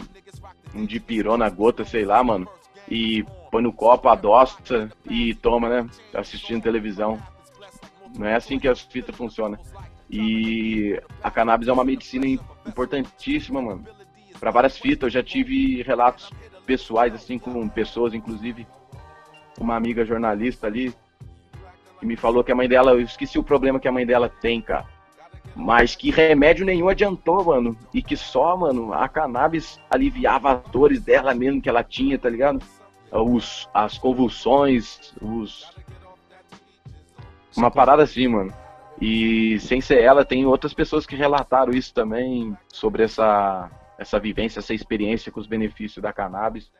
um 0.75 0.85
de 0.85 0.99
pirona 0.99 1.49
gota, 1.49 1.85
sei 1.85 2.03
lá, 2.03 2.23
mano, 2.23 2.47
e 2.89 3.23
põe 3.51 3.61
no 3.61 3.73
copo, 3.73 4.09
adoça 4.09 4.89
e 5.09 5.33
toma, 5.35 5.69
né? 5.69 5.89
Assistindo 6.13 6.61
televisão. 6.61 7.21
Não 8.17 8.27
é 8.27 8.35
assim 8.35 8.59
que 8.59 8.67
as 8.67 8.81
fitas 8.81 9.15
funcionam. 9.15 9.57
E 10.09 11.01
a 11.23 11.31
cannabis 11.31 11.67
é 11.67 11.73
uma 11.73 11.83
medicina 11.83 12.27
im- 12.27 12.39
importantíssima, 12.67 13.61
mano. 13.61 13.83
Para 14.39 14.51
várias 14.51 14.77
fitas, 14.77 15.07
eu 15.07 15.09
já 15.09 15.23
tive 15.23 15.81
relatos 15.81 16.29
pessoais, 16.65 17.13
assim, 17.13 17.39
com 17.39 17.67
pessoas, 17.67 18.13
inclusive 18.13 18.67
uma 19.59 19.75
amiga 19.75 20.05
jornalista 20.05 20.67
ali, 20.67 20.93
que 21.99 22.05
me 22.05 22.15
falou 22.15 22.43
que 22.43 22.51
a 22.51 22.55
mãe 22.55 22.67
dela, 22.67 22.91
eu 22.91 23.01
esqueci 23.01 23.39
o 23.39 23.43
problema 23.43 23.79
que 23.79 23.87
a 23.87 23.91
mãe 23.91 24.05
dela 24.05 24.29
tem, 24.29 24.61
cara. 24.61 24.85
Mas 25.55 25.95
que 25.95 26.09
remédio 26.09 26.65
nenhum 26.65 26.89
adiantou, 26.89 27.45
mano. 27.45 27.77
E 27.93 28.01
que 28.01 28.17
só, 28.17 28.57
mano, 28.57 28.93
a 28.93 29.07
cannabis 29.07 29.79
aliviava 29.89 30.53
as 30.53 30.71
dores 30.71 31.01
dela 31.01 31.33
mesmo 31.33 31.61
que 31.61 31.69
ela 31.69 31.83
tinha, 31.83 32.17
tá 32.17 32.29
ligado? 32.29 32.63
Os, 33.11 33.69
as 33.73 33.97
convulsões, 33.97 35.13
os. 35.21 35.71
Uma 37.55 37.69
parada 37.69 38.01
assim, 38.01 38.27
mano. 38.27 38.51
E 38.99 39.59
sem 39.59 39.81
ser 39.81 40.01
ela, 40.01 40.25
tem 40.25 40.45
outras 40.45 40.73
pessoas 40.73 41.05
que 41.05 41.15
relataram 41.15 41.73
isso 41.73 41.93
também, 41.93 42.57
sobre 42.67 43.03
essa, 43.03 43.69
essa 43.97 44.19
vivência, 44.19 44.59
essa 44.59 44.73
experiência 44.73 45.31
com 45.31 45.39
os 45.39 45.47
benefícios 45.47 46.01
da 46.01 46.13
cannabis. 46.13 46.71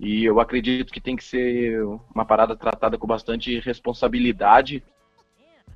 E 0.00 0.24
eu 0.24 0.40
acredito 0.40 0.92
que 0.92 1.00
tem 1.00 1.16
que 1.16 1.24
ser 1.24 1.82
uma 2.14 2.24
parada 2.24 2.56
tratada 2.56 2.96
com 2.96 3.06
bastante 3.06 3.58
responsabilidade 3.60 4.82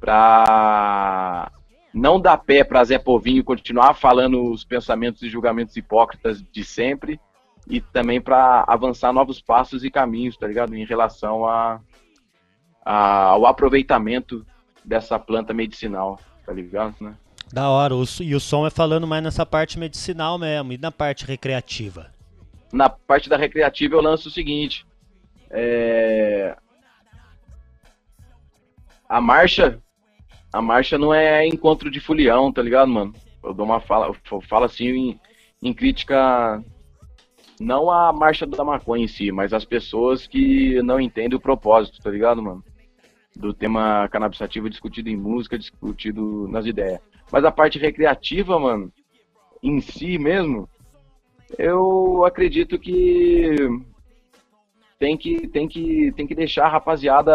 pra 0.01 1.51
não 1.93 2.21
dar 2.21 2.39
pé 2.39 2.65
pra 2.65 2.83
Zé 2.85 2.99
Povinho 2.99 3.45
continuar 3.45 3.95
falando 3.95 4.51
os 4.51 4.65
pensamentos 4.65 5.23
e 5.23 5.29
julgamentos 5.29 5.77
hipócritas 5.77 6.43
de 6.43 6.65
sempre 6.65 7.21
e 7.69 7.81
também 7.81 8.21
pra 8.21 8.65
avançar 8.67 9.13
novos 9.13 9.41
passos 9.41 9.85
e 9.85 9.91
caminhos, 9.91 10.37
tá 10.37 10.47
ligado? 10.47 10.75
Em 10.75 10.85
relação 10.85 11.47
a, 11.47 11.81
a- 12.85 13.25
ao 13.27 13.47
aproveitamento 13.47 14.45
dessa 14.85 15.19
planta 15.19 15.53
medicinal, 15.55 16.19
tá 16.45 16.53
ligado, 16.53 16.95
né? 17.01 17.15
Da 17.53 17.69
hora, 17.69 17.95
o 17.95 18.05
e 18.21 18.35
o 18.35 18.41
som 18.41 18.67
é 18.67 18.71
falando 18.71 19.07
mais 19.07 19.23
nessa 19.23 19.45
parte 19.45 19.79
medicinal 19.79 20.39
mesmo, 20.39 20.73
e 20.73 20.79
na 20.79 20.91
parte 20.91 21.27
recreativa. 21.27 22.11
na 22.73 22.89
parte 22.89 23.29
da 23.29 23.37
recreativa 23.37 23.95
eu 23.95 24.01
lanço 24.01 24.29
o 24.29 24.33
seguinte. 24.33 24.87
é, 25.51 26.57
A 29.09 29.21
marcha. 29.21 29.79
A 30.53 30.61
marcha 30.61 30.99
não 30.99 31.15
é 31.15 31.47
encontro 31.47 31.91
de 31.91 32.01
fulião, 32.01 32.53
tá 32.53 32.61
ligado, 32.61 32.89
mano? 32.89 33.15
Eu 33.43 33.55
dou 33.55 33.65
uma 33.65 33.81
fala, 33.81 34.15
falo 34.49 34.65
assim 34.65 34.87
em, 34.89 35.21
em 35.63 35.73
crítica 35.73 36.63
não 37.59 37.91
à 37.91 38.13
marcha 38.13 38.47
da 38.47 38.65
maconha 38.65 39.05
em 39.05 39.09
si, 39.09 39.31
mas 39.31 39.53
às 39.53 39.65
pessoas 39.65 40.27
que 40.27 40.83
não 40.83 41.01
entendem 41.01 41.37
o 41.37 41.41
propósito, 41.41 42.03
tá 42.03 42.11
ligado, 42.11 42.43
mano? 42.43 42.63
Do 43.35 43.55
tema 43.55 44.09
cannabis 44.09 44.39
sativa 44.39 44.69
discutido 44.69 45.09
em 45.09 45.17
música, 45.17 45.59
discutido 45.59 46.47
nas 46.49 46.67
ideias. 46.67 47.01
Mas 47.31 47.45
a 47.45 47.51
parte 47.51 47.79
recreativa, 47.79 48.59
mano, 48.59 48.93
em 49.63 49.81
si 49.81 50.19
mesmo, 50.19 50.69
eu 51.59 52.25
acredito 52.25 52.79
que 52.79 53.57
tem 54.99 55.17
que 55.17 55.49
tem 55.49 55.67
que 55.67 56.13
tem 56.13 56.27
que 56.27 56.35
deixar 56.35 56.67
a 56.67 56.69
rapaziada 56.69 57.33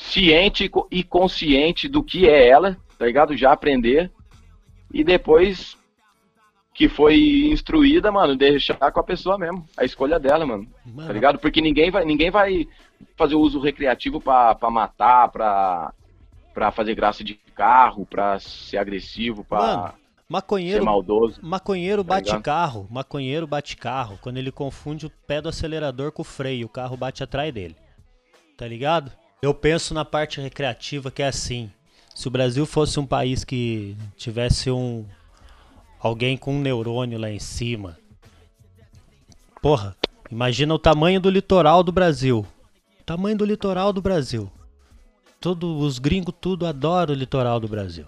ciente 0.00 0.70
e 0.90 1.04
consciente 1.04 1.86
do 1.86 2.02
que 2.02 2.28
é 2.28 2.48
ela, 2.48 2.76
tá 2.98 3.04
ligado? 3.06 3.36
Já 3.36 3.52
aprender 3.52 4.10
e 4.92 5.04
depois 5.04 5.76
que 6.74 6.88
foi 6.88 7.48
instruída, 7.50 8.10
mano, 8.10 8.34
deixar 8.34 8.90
com 8.90 9.00
a 9.00 9.04
pessoa 9.04 9.36
mesmo, 9.36 9.66
a 9.76 9.84
escolha 9.84 10.18
dela, 10.18 10.46
mano. 10.46 10.64
Tá 10.64 10.90
Mano, 10.90 11.12
ligado? 11.12 11.38
Porque 11.38 11.60
ninguém 11.60 11.90
vai 11.90 12.04
ninguém 12.04 12.30
vai 12.30 12.66
fazer 13.16 13.34
uso 13.34 13.60
recreativo 13.60 14.20
pra 14.20 14.56
matar, 14.70 15.28
pra 15.28 15.92
para 16.54 16.72
fazer 16.72 16.94
graça 16.94 17.22
de 17.22 17.34
carro, 17.54 18.04
pra 18.06 18.38
ser 18.40 18.78
agressivo, 18.78 19.46
ser 19.48 19.94
maconheiro, 20.28 20.84
maldoso. 20.84 21.38
maconheiro 21.42 22.02
Tá 22.02 22.08
bate 22.14 22.26
ligado? 22.26 22.42
carro, 22.42 22.88
maconheiro 22.90 23.46
bate 23.46 23.76
carro, 23.76 24.18
quando 24.20 24.38
ele 24.38 24.50
confunde 24.50 25.06
o 25.06 25.10
pé 25.26 25.40
do 25.40 25.48
acelerador 25.48 26.10
com 26.10 26.22
o 26.22 26.24
freio, 26.24 26.66
o 26.66 26.70
carro 26.70 26.96
bate 26.96 27.22
atrás 27.22 27.52
dele. 27.52 27.76
Tá 28.56 28.66
ligado? 28.66 29.12
Eu 29.42 29.54
penso 29.54 29.94
na 29.94 30.04
parte 30.04 30.38
recreativa 30.38 31.10
que 31.10 31.22
é 31.22 31.28
assim. 31.28 31.70
Se 32.14 32.28
o 32.28 32.30
Brasil 32.30 32.66
fosse 32.66 33.00
um 33.00 33.06
país 33.06 33.42
que 33.42 33.96
tivesse 34.14 34.70
um 34.70 35.06
alguém 35.98 36.36
com 36.36 36.56
um 36.56 36.60
neurônio 36.60 37.18
lá 37.18 37.30
em 37.30 37.38
cima. 37.38 37.98
Porra, 39.62 39.96
imagina 40.30 40.74
o 40.74 40.78
tamanho 40.78 41.20
do 41.20 41.30
litoral 41.30 41.82
do 41.82 41.90
Brasil. 41.90 42.46
O 43.00 43.04
tamanho 43.04 43.38
do 43.38 43.44
litoral 43.46 43.94
do 43.94 44.02
Brasil. 44.02 44.50
Todos 45.40 45.82
os 45.82 45.98
gringos 45.98 46.34
tudo 46.38 46.66
adoram 46.66 47.14
o 47.14 47.16
litoral 47.16 47.58
do 47.58 47.68
Brasil. 47.68 48.06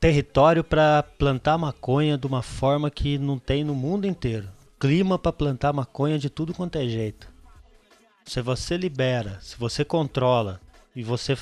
Território 0.00 0.64
para 0.64 1.04
plantar 1.04 1.56
maconha 1.56 2.18
de 2.18 2.26
uma 2.26 2.42
forma 2.42 2.90
que 2.90 3.16
não 3.16 3.38
tem 3.38 3.62
no 3.62 3.76
mundo 3.76 4.08
inteiro. 4.08 4.48
Clima 4.80 5.18
para 5.18 5.32
plantar 5.32 5.72
maconha 5.72 6.18
de 6.18 6.28
tudo 6.28 6.52
quanto 6.52 6.76
é 6.76 6.88
jeito. 6.88 7.32
Se 8.24 8.42
você 8.42 8.76
libera, 8.76 9.38
se 9.40 9.56
você 9.56 9.84
controla 9.84 10.60
e 10.94 11.02
você 11.02 11.36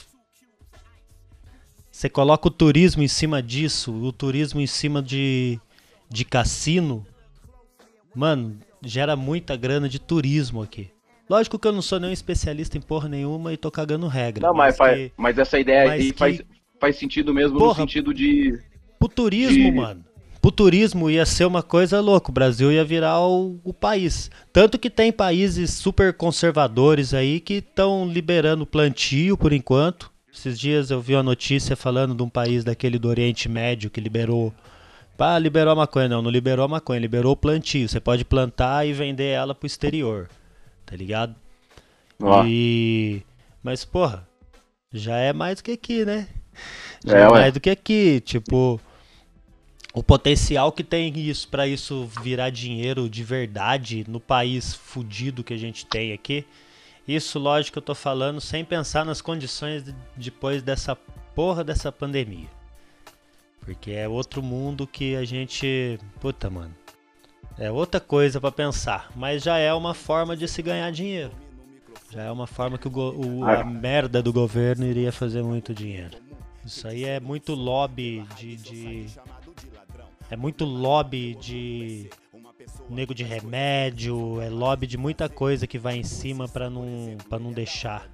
você 1.90 2.08
coloca 2.08 2.48
o 2.48 2.50
turismo 2.50 3.02
em 3.02 3.08
cima 3.08 3.42
disso, 3.42 3.92
o 3.92 4.12
turismo 4.12 4.60
em 4.60 4.66
cima 4.66 5.02
de 5.02 5.58
de 6.08 6.24
cassino, 6.26 7.06
mano, 8.14 8.58
gera 8.84 9.16
muita 9.16 9.56
grana 9.56 9.88
de 9.88 9.98
turismo 9.98 10.62
aqui. 10.62 10.90
Lógico 11.28 11.58
que 11.58 11.66
eu 11.66 11.72
não 11.72 11.80
sou 11.80 11.98
nenhum 11.98 12.12
especialista 12.12 12.76
em 12.76 12.82
porra 12.82 13.08
nenhuma 13.08 13.50
e 13.52 13.56
tô 13.56 13.70
cagando 13.70 14.06
regra. 14.08 14.46
Não, 14.46 14.54
mas, 14.54 14.76
faz, 14.76 14.98
que- 14.98 15.12
mas 15.16 15.38
essa 15.38 15.58
ideia 15.58 15.86
mas 15.88 16.00
aí 16.02 16.12
que- 16.12 16.18
faz, 16.18 16.42
faz 16.78 16.96
sentido 16.96 17.32
mesmo 17.32 17.54
no 17.54 17.60
Porra. 17.60 17.80
sentido 17.80 18.12
de. 18.12 18.58
Pro 18.98 19.08
turismo, 19.08 19.56
de- 19.56 19.70
mano. 19.70 20.04
Pro 20.42 20.50
turismo 20.50 21.08
ia 21.08 21.24
ser 21.24 21.46
uma 21.46 21.62
coisa 21.62 22.00
louca. 22.00 22.30
O 22.30 22.34
Brasil 22.34 22.72
ia 22.72 22.84
virar 22.84 23.20
o, 23.20 23.60
o 23.62 23.72
país. 23.72 24.28
Tanto 24.52 24.76
que 24.78 24.90
tem 24.90 25.12
países 25.12 25.70
super 25.70 26.12
conservadores 26.12 27.14
aí 27.14 27.38
que 27.38 27.54
estão 27.54 28.06
liberando 28.06 28.66
plantio 28.66 29.38
por 29.38 29.52
enquanto. 29.52 30.10
Esses 30.34 30.58
dias 30.58 30.90
eu 30.90 31.00
vi 31.00 31.14
uma 31.14 31.22
notícia 31.22 31.76
falando 31.76 32.12
de 32.14 32.22
um 32.24 32.28
país 32.28 32.64
daquele 32.64 32.98
do 32.98 33.08
Oriente 33.08 33.48
Médio 33.48 33.88
que 33.88 34.00
liberou. 34.00 34.52
Ah, 35.16 35.38
liberou 35.38 35.72
a 35.72 35.76
maconha. 35.76 36.08
Não, 36.08 36.20
não 36.20 36.30
liberou 36.30 36.64
a 36.64 36.68
maconha, 36.68 36.98
liberou 36.98 37.32
o 37.32 37.36
plantio. 37.36 37.88
Você 37.88 38.00
pode 38.00 38.24
plantar 38.24 38.84
e 38.84 38.92
vender 38.92 39.28
ela 39.28 39.54
pro 39.54 39.68
exterior. 39.68 40.28
Tá 40.84 40.96
ligado? 40.96 41.36
Ó, 42.20 42.44
E. 42.44 43.22
Mas, 43.62 43.84
porra, 43.84 44.26
já 44.92 45.16
é 45.18 45.32
mais 45.32 45.58
do 45.58 45.62
que 45.62 45.70
aqui, 45.70 46.04
né? 46.04 46.26
Já 47.06 47.18
É, 47.18 47.22
é, 47.22 47.28
ué. 47.28 47.40
mais 47.40 47.52
do 47.54 47.60
que 47.60 47.70
aqui. 47.70 48.20
Tipo, 48.20 48.80
o 49.92 50.02
potencial 50.02 50.72
que 50.72 50.82
tem 50.82 51.12
isso 51.18 51.48
para 51.48 51.66
isso 51.66 52.08
virar 52.22 52.50
dinheiro 52.50 53.08
de 53.10 53.22
verdade 53.22 54.04
no 54.08 54.18
país 54.20 54.74
fudido 54.74 55.44
que 55.44 55.52
a 55.52 55.58
gente 55.58 55.84
tem 55.86 56.12
aqui. 56.12 56.44
Isso, 57.06 57.38
lógico, 57.38 57.78
eu 57.78 57.82
tô 57.82 57.94
falando 57.94 58.40
sem 58.40 58.64
pensar 58.64 59.04
nas 59.04 59.20
condições 59.20 59.84
de- 59.84 59.94
depois 60.16 60.62
dessa 60.62 60.94
porra 61.34 61.62
dessa 61.64 61.90
pandemia. 61.92 62.46
Porque 63.60 63.90
é 63.90 64.08
outro 64.08 64.42
mundo 64.42 64.86
que 64.86 65.14
a 65.16 65.24
gente. 65.24 65.98
Puta, 66.20 66.48
mano. 66.50 66.74
É 67.58 67.70
outra 67.70 68.00
coisa 68.00 68.40
pra 68.40 68.50
pensar. 68.50 69.10
Mas 69.14 69.42
já 69.42 69.58
é 69.58 69.72
uma 69.74 69.94
forma 69.94 70.36
de 70.36 70.48
se 70.48 70.62
ganhar 70.62 70.90
dinheiro. 70.90 71.32
Já 72.10 72.22
é 72.22 72.30
uma 72.30 72.46
forma 72.46 72.78
que 72.78 72.88
o, 72.88 72.90
o- 72.90 73.44
a 73.44 73.60
Ah. 73.60 73.64
merda 73.64 74.22
do 74.22 74.32
governo 74.32 74.84
iria 74.86 75.12
fazer 75.12 75.42
muito 75.42 75.72
dinheiro. 75.74 76.16
Isso 76.64 76.86
aí 76.88 77.04
é 77.04 77.20
muito 77.20 77.54
lobby 77.54 78.24
de. 78.36 78.56
de- 78.56 79.06
é 80.32 80.36
muito 80.36 80.64
lobby 80.64 81.34
de. 81.34 82.08
Nego 82.88 83.14
de 83.14 83.22
remédio, 83.22 84.40
é 84.40 84.48
lobby 84.48 84.86
de 84.86 84.96
muita 84.96 85.28
coisa 85.28 85.66
que 85.66 85.78
vai 85.78 85.96
em 85.96 86.02
cima 86.02 86.48
pra 86.48 86.70
não, 86.70 86.86
pra 87.28 87.38
não 87.38 87.52
deixar. 87.52 88.08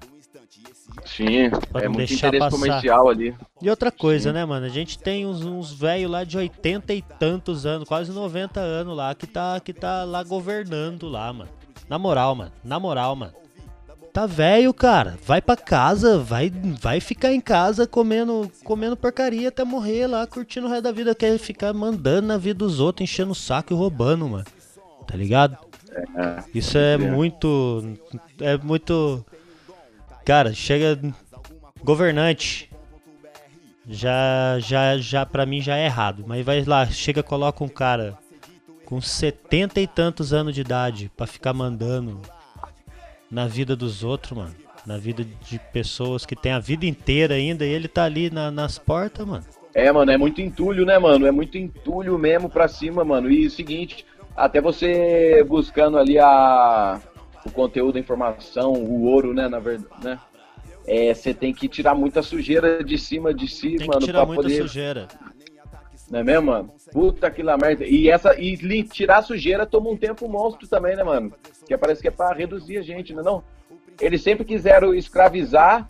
Sim, 1.05 1.49
Pra 1.71 1.81
é 1.81 1.85
não 1.85 1.93
muito 1.93 2.09
deixar 2.09 2.27
interesse 2.27 2.39
passar. 2.39 2.57
comercial 2.57 3.09
ali. 3.09 3.35
E 3.61 3.69
outra 3.69 3.91
coisa, 3.91 4.33
né, 4.33 4.43
mano? 4.43 4.65
A 4.65 4.69
gente 4.69 4.97
tem 4.99 5.25
uns, 5.25 5.45
uns 5.45 5.71
velhos 5.71 6.11
lá 6.11 6.23
de 6.23 6.37
80 6.37 6.93
e 6.93 7.01
tantos 7.01 7.65
anos, 7.65 7.87
quase 7.87 8.11
90 8.11 8.59
anos 8.59 8.97
lá, 8.97 9.13
que 9.15 9.27
tá, 9.27 9.59
que 9.59 9.71
tá 9.71 10.03
lá 10.03 10.23
governando 10.23 11.07
lá, 11.07 11.31
mano. 11.31 11.49
Na 11.87 11.97
moral, 11.97 12.35
mano. 12.35 12.51
Na 12.63 12.79
moral, 12.79 13.15
mano. 13.15 13.33
Tá 14.13 14.25
velho, 14.25 14.73
cara. 14.73 15.17
Vai 15.25 15.41
pra 15.41 15.55
casa, 15.55 16.17
vai, 16.17 16.51
vai 16.81 16.99
ficar 16.99 17.31
em 17.31 17.39
casa 17.39 17.87
comendo, 17.87 18.51
comendo 18.63 18.97
porcaria 18.97 19.49
até 19.49 19.63
morrer 19.63 20.07
lá, 20.07 20.25
curtindo 20.25 20.67
o 20.67 20.69
resto 20.69 20.83
da 20.83 20.91
vida. 20.91 21.15
Quer 21.15 21.37
ficar 21.37 21.73
mandando 21.73 22.27
na 22.27 22.37
vida 22.37 22.59
dos 22.59 22.79
outros, 22.79 23.03
enchendo 23.03 23.31
o 23.31 23.35
saco 23.35 23.73
e 23.73 23.75
roubando, 23.75 24.27
mano. 24.27 24.45
Tá 25.07 25.15
ligado? 25.15 25.57
Isso 26.53 26.77
é 26.77 26.97
muito. 26.97 27.97
É 28.39 28.57
muito. 28.57 29.25
Cara, 30.25 30.53
chega. 30.53 30.99
Governante. 31.83 32.69
Já, 33.87 34.59
já, 34.59 34.97
já, 34.97 35.25
pra 35.25 35.45
mim 35.45 35.61
já 35.61 35.77
é 35.77 35.85
errado. 35.85 36.23
Mas 36.27 36.45
vai 36.45 36.63
lá, 36.63 36.85
chega, 36.85 37.23
coloca 37.23 37.63
um 37.63 37.69
cara 37.69 38.17
com 38.85 38.99
setenta 39.01 39.79
e 39.79 39.87
tantos 39.87 40.33
anos 40.33 40.53
de 40.53 40.61
idade 40.61 41.11
pra 41.15 41.25
ficar 41.25 41.53
mandando 41.53 42.21
na 43.29 43.47
vida 43.47 43.75
dos 43.75 44.03
outros, 44.03 44.37
mano. 44.37 44.55
Na 44.85 44.97
vida 44.97 45.25
de 45.47 45.59
pessoas 45.71 46.25
que 46.25 46.35
tem 46.35 46.51
a 46.51 46.59
vida 46.59 46.85
inteira 46.85 47.35
ainda 47.35 47.65
e 47.65 47.69
ele 47.69 47.87
tá 47.87 48.05
ali 48.05 48.29
na- 48.29 48.49
nas 48.49 48.77
portas, 48.79 49.25
mano. 49.25 49.45
É, 49.73 49.91
mano, 49.91 50.11
é 50.11 50.17
muito 50.17 50.41
entulho, 50.41 50.85
né, 50.85 50.97
mano? 50.97 51.27
É 51.27 51.31
muito 51.31 51.57
entulho 51.57 52.17
mesmo 52.17 52.49
pra 52.49 52.67
cima, 52.67 53.03
mano. 53.05 53.29
E 53.29 53.45
o 53.45 53.51
seguinte, 53.51 54.05
até 54.35 54.59
você 54.59 55.43
buscando 55.47 55.97
ali 55.97 56.17
a, 56.17 56.99
o 57.45 57.51
conteúdo, 57.51 57.97
a 57.97 57.99
informação, 57.99 58.73
o 58.73 59.03
ouro, 59.03 59.33
né, 59.33 59.47
na 59.47 59.59
verdade, 59.59 60.03
né? 60.03 60.19
É, 60.87 61.13
você 61.13 61.33
tem 61.35 61.53
que 61.53 61.67
tirar 61.67 61.93
muita 61.93 62.23
sujeira 62.23 62.83
de 62.83 62.97
cima 62.97 63.31
de 63.31 63.47
si, 63.47 63.75
Tem 63.75 63.85
mano, 63.87 63.99
que 63.99 64.05
tirar 64.07 64.19
pra 64.19 64.25
muita 64.25 64.41
poder. 64.41 64.57
sujeira. 64.67 65.07
Não 66.09 66.19
é 66.19 66.23
mesmo, 66.23 66.47
mano? 66.47 66.73
Puta 66.91 67.29
que 67.29 67.43
lá 67.43 67.57
merda. 67.57 67.85
E 67.85 68.09
essa 68.09 68.39
e 68.39 68.83
tirar 68.83 69.19
a 69.19 69.21
sujeira 69.21 69.65
toma 69.65 69.89
um 69.89 69.97
tempo 69.97 70.27
monstro 70.27 70.67
também, 70.67 70.95
né, 70.95 71.03
mano? 71.03 71.33
Que 71.67 71.77
parece 71.77 72.01
que 72.01 72.07
é 72.07 72.11
pra 72.11 72.33
reduzir 72.33 72.77
a 72.77 72.81
gente, 72.81 73.13
não 73.13 73.21
é 73.21 73.25
não? 73.25 73.43
Eles 74.01 74.23
sempre 74.23 74.45
quiseram 74.45 74.93
escravizar 74.93 75.87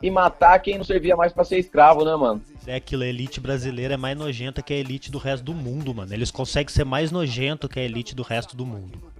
e 0.00 0.10
matar 0.10 0.58
quem 0.58 0.76
não 0.76 0.84
servia 0.84 1.16
mais 1.16 1.32
pra 1.32 1.44
ser 1.44 1.58
escravo, 1.58 2.04
né, 2.04 2.14
mano? 2.14 2.42
É 2.66 2.76
aquilo, 2.76 3.02
a 3.02 3.06
elite 3.06 3.40
brasileira 3.40 3.94
é 3.94 3.96
mais 3.96 4.16
nojenta 4.16 4.62
que 4.62 4.72
a 4.72 4.76
elite 4.76 5.10
do 5.10 5.18
resto 5.18 5.44
do 5.44 5.54
mundo, 5.54 5.94
mano. 5.94 6.12
Eles 6.12 6.30
conseguem 6.30 6.72
ser 6.72 6.84
mais 6.84 7.10
nojento 7.10 7.68
que 7.68 7.80
a 7.80 7.82
elite 7.82 8.14
do 8.14 8.22
resto 8.22 8.56
do 8.56 8.66
mundo. 8.66 9.11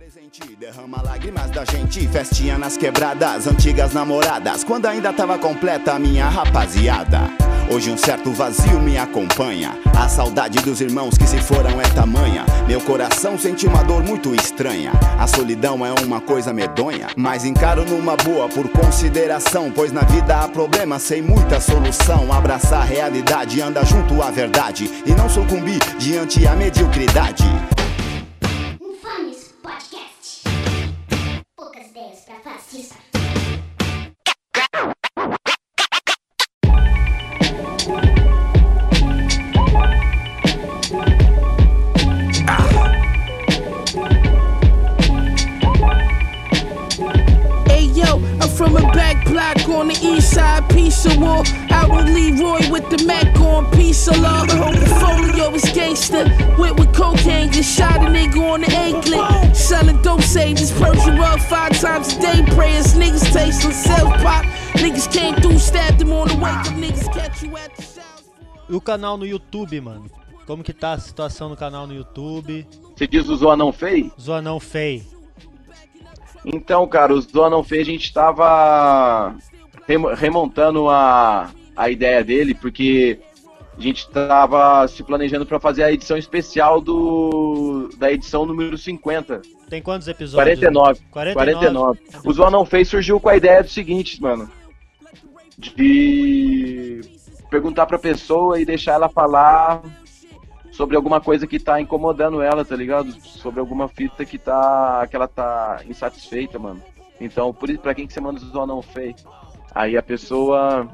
Derrama 0.59 1.01
lágrimas 1.03 1.51
da 1.51 1.65
gente, 1.65 2.07
festinha 2.07 2.59
nas 2.59 2.77
quebradas, 2.77 3.47
antigas 3.47 3.95
namoradas, 3.95 4.63
quando 4.63 4.85
ainda 4.85 5.11
tava 5.11 5.39
completa 5.39 5.95
a 5.95 5.99
minha 5.99 6.29
rapaziada. 6.29 7.31
Hoje 7.71 7.91
um 7.91 7.97
certo 7.97 8.31
vazio 8.31 8.79
me 8.79 8.99
acompanha, 8.99 9.71
a 9.99 10.09
saudade 10.09 10.59
dos 10.59 10.83
irmãos 10.83 11.17
que 11.17 11.27
se 11.27 11.39
foram 11.39 11.81
é 11.81 11.85
tamanha. 11.95 12.45
Meu 12.69 12.79
coração 12.83 13.39
sente 13.39 13.67
uma 13.67 13.83
dor 13.83 14.03
muito 14.03 14.35
estranha. 14.35 14.93
A 15.19 15.27
solidão 15.27 15.85
é 15.87 15.95
uma 16.05 16.21
coisa 16.21 16.53
medonha, 16.53 17.07
mas 17.17 17.47
encaro 17.47 17.83
numa 17.87 18.15
boa 18.15 18.51
por 18.51 18.69
consideração, 18.69 19.73
pois 19.75 19.93
na 19.93 20.03
vida 20.03 20.41
há 20.41 20.47
problemas 20.47 21.03
sem 21.03 21.23
muita 21.23 21.59
solução. 21.59 22.31
Abraçar 22.31 22.83
a 22.83 22.85
realidade, 22.85 23.63
anda 23.63 23.83
junto 23.83 24.21
à 24.23 24.31
verdade 24.31 24.91
e 25.07 25.15
não 25.15 25.31
sucumbir 25.31 25.81
diante 25.99 26.47
à 26.47 26.55
mediocridade. 26.55 27.45
Ideias 32.03 32.25
pra 32.25 32.41
fascista. 32.41 33.12
Five 61.49 61.79
times 61.79 62.13
a 62.17 62.21
day. 62.21 62.45
Prayers, 62.55 62.95
niggas 62.95 63.33
tasting 63.33 63.73
self 63.73 64.11
pop. 64.23 64.45
Niggas 64.75 65.11
came 65.13 65.35
through, 65.37 65.59
stabbed 65.59 65.99
them 65.99 66.13
on 66.13 66.29
the 66.29 66.37
way. 66.37 66.53
Niggas 66.79 67.13
catch 67.13 67.43
you 67.43 67.57
at 67.57 67.75
the 67.77 67.83
showers. 67.83 68.31
E 68.69 68.75
o 68.75 68.81
canal 68.81 69.17
no 69.17 69.27
YouTube, 69.27 69.81
mano? 69.81 70.11
Como 70.47 70.63
que 70.63 70.73
tá 70.73 70.93
a 70.93 70.99
situação 70.99 71.49
no 71.49 71.57
canal 71.57 71.87
no 71.87 71.95
YouTube? 71.95 72.67
Você 72.97 73.07
diz 73.07 73.29
o 73.29 73.37
Zoa 73.37 73.57
não 73.57 73.73
fez? 73.73 74.11
Zoanão 74.21 74.59
Fei. 74.61 75.03
Então, 76.45 76.87
cara, 76.89 77.15
o 77.15 77.21
Zoa 77.21 77.49
não 77.49 77.63
fez, 77.63 77.87
a 77.87 77.91
gente 77.91 78.13
tava 78.13 79.35
remo- 79.87 80.13
remontando 80.13 80.89
a, 80.89 81.51
a 81.77 81.89
ideia 81.91 82.25
dele, 82.25 82.53
porque 82.55 83.21
a 83.77 83.81
gente 83.81 84.09
tava 84.11 84.87
se 84.87 85.03
planejando 85.03 85.47
pra 85.47 85.59
fazer 85.59 85.83
a 85.83 85.93
edição 85.93 86.17
especial 86.17 86.81
do 86.81 87.89
da 87.97 88.13
edição 88.13 88.45
número 88.45 88.77
50. 88.77 89.41
Tem 89.69 89.81
quantos 89.81 90.07
episódios? 90.09 90.59
49. 90.61 91.01
49. 91.11 91.99
49. 92.01 92.29
O 92.29 92.33
Zoa 92.33 92.51
não 92.51 92.67
fez 92.67 92.89
surgiu 92.89 93.19
com 93.19 93.29
a 93.29 93.37
ideia 93.37 93.63
do 93.63 93.71
seguinte, 93.71 94.21
mano. 94.21 94.51
De 95.57 97.01
perguntar 97.49 97.87
pra 97.87 97.99
pessoa 97.99 98.61
e 98.61 98.65
deixar 98.65 98.93
ela 98.95 99.09
falar 99.09 99.83
sobre 100.71 100.97
alguma 100.97 101.21
coisa 101.21 101.47
que 101.47 101.59
tá 101.59 101.81
incomodando 101.81 102.43
ela, 102.43 102.65
tá 102.65 102.77
ligado? 102.77 103.13
Sobre 103.21 103.61
alguma 103.61 103.89
fita 103.89 104.25
que 104.25 104.39
tá. 104.39 105.07
que 105.09 105.17
ela 105.17 105.29
tá 105.29 105.81
insatisfeita, 105.87 106.59
mano. 106.59 106.83
Então, 107.21 107.53
por 107.55 107.71
isso, 107.71 107.81
pra 107.81 107.95
quem 107.95 108.07
que 108.07 108.13
você 108.13 108.21
manda 108.21 108.41
o 108.41 108.45
Zoa 108.45 108.67
não 108.67 108.83
fez? 108.83 109.25
Aí 109.75 109.97
a 109.97 110.03
pessoa 110.03 110.89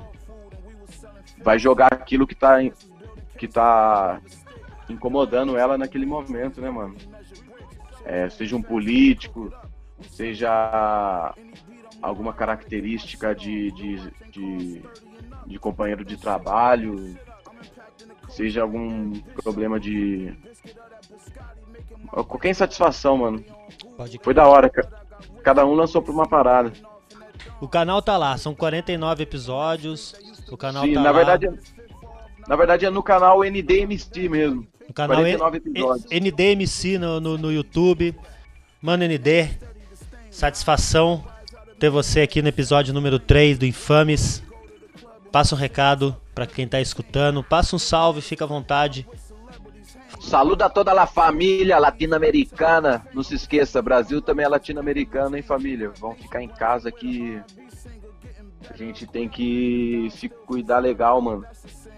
vai 1.43 1.59
jogar 1.59 1.93
aquilo 1.93 2.27
que 2.27 2.35
tá. 2.35 2.59
que 3.39 3.47
tá 3.49 4.21
incomodando 4.89 5.57
ela 5.57 5.77
naquele 5.77 6.07
momento, 6.07 6.61
né, 6.61 6.71
mano? 6.71 6.97
É, 8.05 8.29
seja 8.31 8.57
um 8.57 8.63
político, 8.63 9.53
seja 10.09 11.35
alguma 12.01 12.33
característica 12.33 13.35
de, 13.35 13.71
de, 13.73 14.11
de, 14.31 14.83
de 15.47 15.59
companheiro 15.59 16.05
de 16.05 16.17
trabalho, 16.17 17.17
seja 18.31 18.63
algum 18.63 19.13
problema 19.43 19.79
de. 19.79 20.35
qualquer 22.11 22.51
insatisfação, 22.51 23.19
mano. 23.19 23.45
Foi 24.23 24.33
da 24.33 24.47
hora, 24.49 24.71
ca- 24.71 24.89
cada 25.43 25.67
um 25.67 25.75
lançou 25.75 26.01
pra 26.03 26.13
uma 26.13 26.27
parada. 26.29 26.73
O 27.61 27.69
canal 27.69 28.01
tá 28.01 28.17
lá, 28.17 28.37
são 28.39 28.55
49 28.55 29.23
episódios. 29.23 30.15
O 30.51 30.57
canal 30.57 30.85
Sim, 30.85 30.95
tá 30.95 31.01
na 31.01 31.11
lá. 31.11 31.17
verdade, 31.17 31.47
é- 31.47 31.53
na 32.49 32.57
verdade 32.57 32.87
é 32.87 32.91
no 32.91 33.03
canal 33.03 33.45
NDMC 33.45 34.29
mesmo. 34.29 34.67
No 34.87 34.95
canal 34.95 35.17
49 35.17 35.57
N- 35.59 35.71
episódios. 35.71 36.07
NDMC 36.11 36.99
no, 36.99 37.21
no, 37.21 37.37
no 37.39 37.53
YouTube. 37.53 38.15
Mano 38.81 39.05
ND, 39.05 39.49
satisfação 40.31 41.25
ter 41.79 41.91
você 41.91 42.21
aqui 42.21 42.41
no 42.43 42.49
episódio 42.49 42.95
número 42.95 43.19
3 43.19 43.59
do 43.59 43.67
Infames. 43.67 44.43
Passa 45.33 45.55
um 45.55 45.59
recado 45.59 46.17
pra 46.35 46.47
quem 46.47 46.67
tá 46.67 46.81
escutando. 46.81 47.43
Passa 47.43 47.75
um 47.77 47.79
salve, 47.79 48.21
fica 48.21 48.45
à 48.45 48.49
vontade. 48.49 49.07
Saluda 50.29 50.69
toda 50.69 50.93
a 50.93 51.07
família 51.07 51.79
latino-americana. 51.79 53.03
Não 53.15 53.23
se 53.23 53.35
esqueça, 53.35 53.81
Brasil 53.81 54.21
também 54.21 54.45
é 54.45 54.49
latino-americano, 54.49 55.35
hein, 55.35 55.43
família? 55.43 55.91
Vamos 55.99 56.21
ficar 56.21 56.43
em 56.43 56.49
casa 56.49 56.93
que 56.93 57.41
a 58.69 58.77
gente 58.77 59.07
tem 59.07 59.27
que 59.27 60.07
se 60.11 60.29
cuidar 60.29 60.81
legal, 60.81 61.19
mano. 61.23 61.47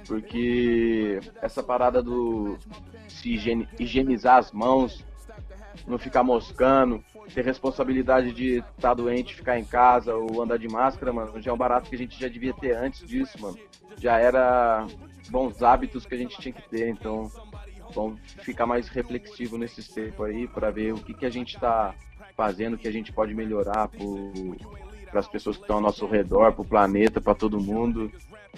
Porque 0.07 1.19
essa 1.43 1.61
parada 1.61 2.01
do 2.01 2.57
se 3.09 3.35
higienizar 3.81 4.37
as 4.37 4.53
mãos, 4.53 5.05
não 5.85 5.99
ficar 5.99 6.23
moscando, 6.23 7.03
ter 7.35 7.45
responsabilidade 7.45 8.33
de 8.33 8.63
estar 8.77 8.95
doente, 8.95 9.35
ficar 9.35 9.59
em 9.59 9.65
casa 9.65 10.15
ou 10.15 10.41
andar 10.41 10.57
de 10.57 10.69
máscara, 10.69 11.13
mano, 11.13 11.43
já 11.43 11.51
é 11.51 11.55
um 11.55 11.59
barato 11.59 11.91
que 11.91 11.97
a 11.97 11.99
gente 11.99 12.19
já 12.19 12.29
devia 12.29 12.55
ter 12.55 12.77
antes 12.77 13.05
disso, 13.09 13.41
mano. 13.41 13.59
Já 13.99 14.19
era 14.19 14.87
bons 15.31 15.65
hábitos 15.65 16.07
que 16.07 16.15
a 16.15 16.19
gente 16.19 16.41
tinha 16.41 16.53
que 16.53 16.69
ter. 16.69 16.89
Então, 16.89 17.29
vamos 17.91 18.21
ficar 18.43 18.67
mais 18.67 18.89
reflexivo 18.89 19.59
nesses 19.59 19.89
tempos 19.89 20.27
aí 20.27 20.47
para 20.49 20.71
ver 20.71 20.93
o 20.93 20.99
que, 20.99 21.15
que 21.15 21.27
a 21.27 21.31
gente 21.31 21.55
está 21.55 21.95
fazendo, 22.37 22.75
o 22.75 22.79
que 22.79 22.89
a 22.89 22.93
gente 22.93 23.13
pode 23.13 23.35
melhorar 23.35 23.89
para 25.11 25.21
as 25.21 25.29
pessoas 25.29 25.57
que 25.57 25.63
estão 25.63 25.77
ao 25.77 25.83
nosso 25.83 26.07
redor, 26.07 26.53
para 26.53 26.63
o 26.63 26.65
planeta, 26.65 27.21
para 27.21 27.35
todo 27.35 27.61
mundo. 27.61 28.11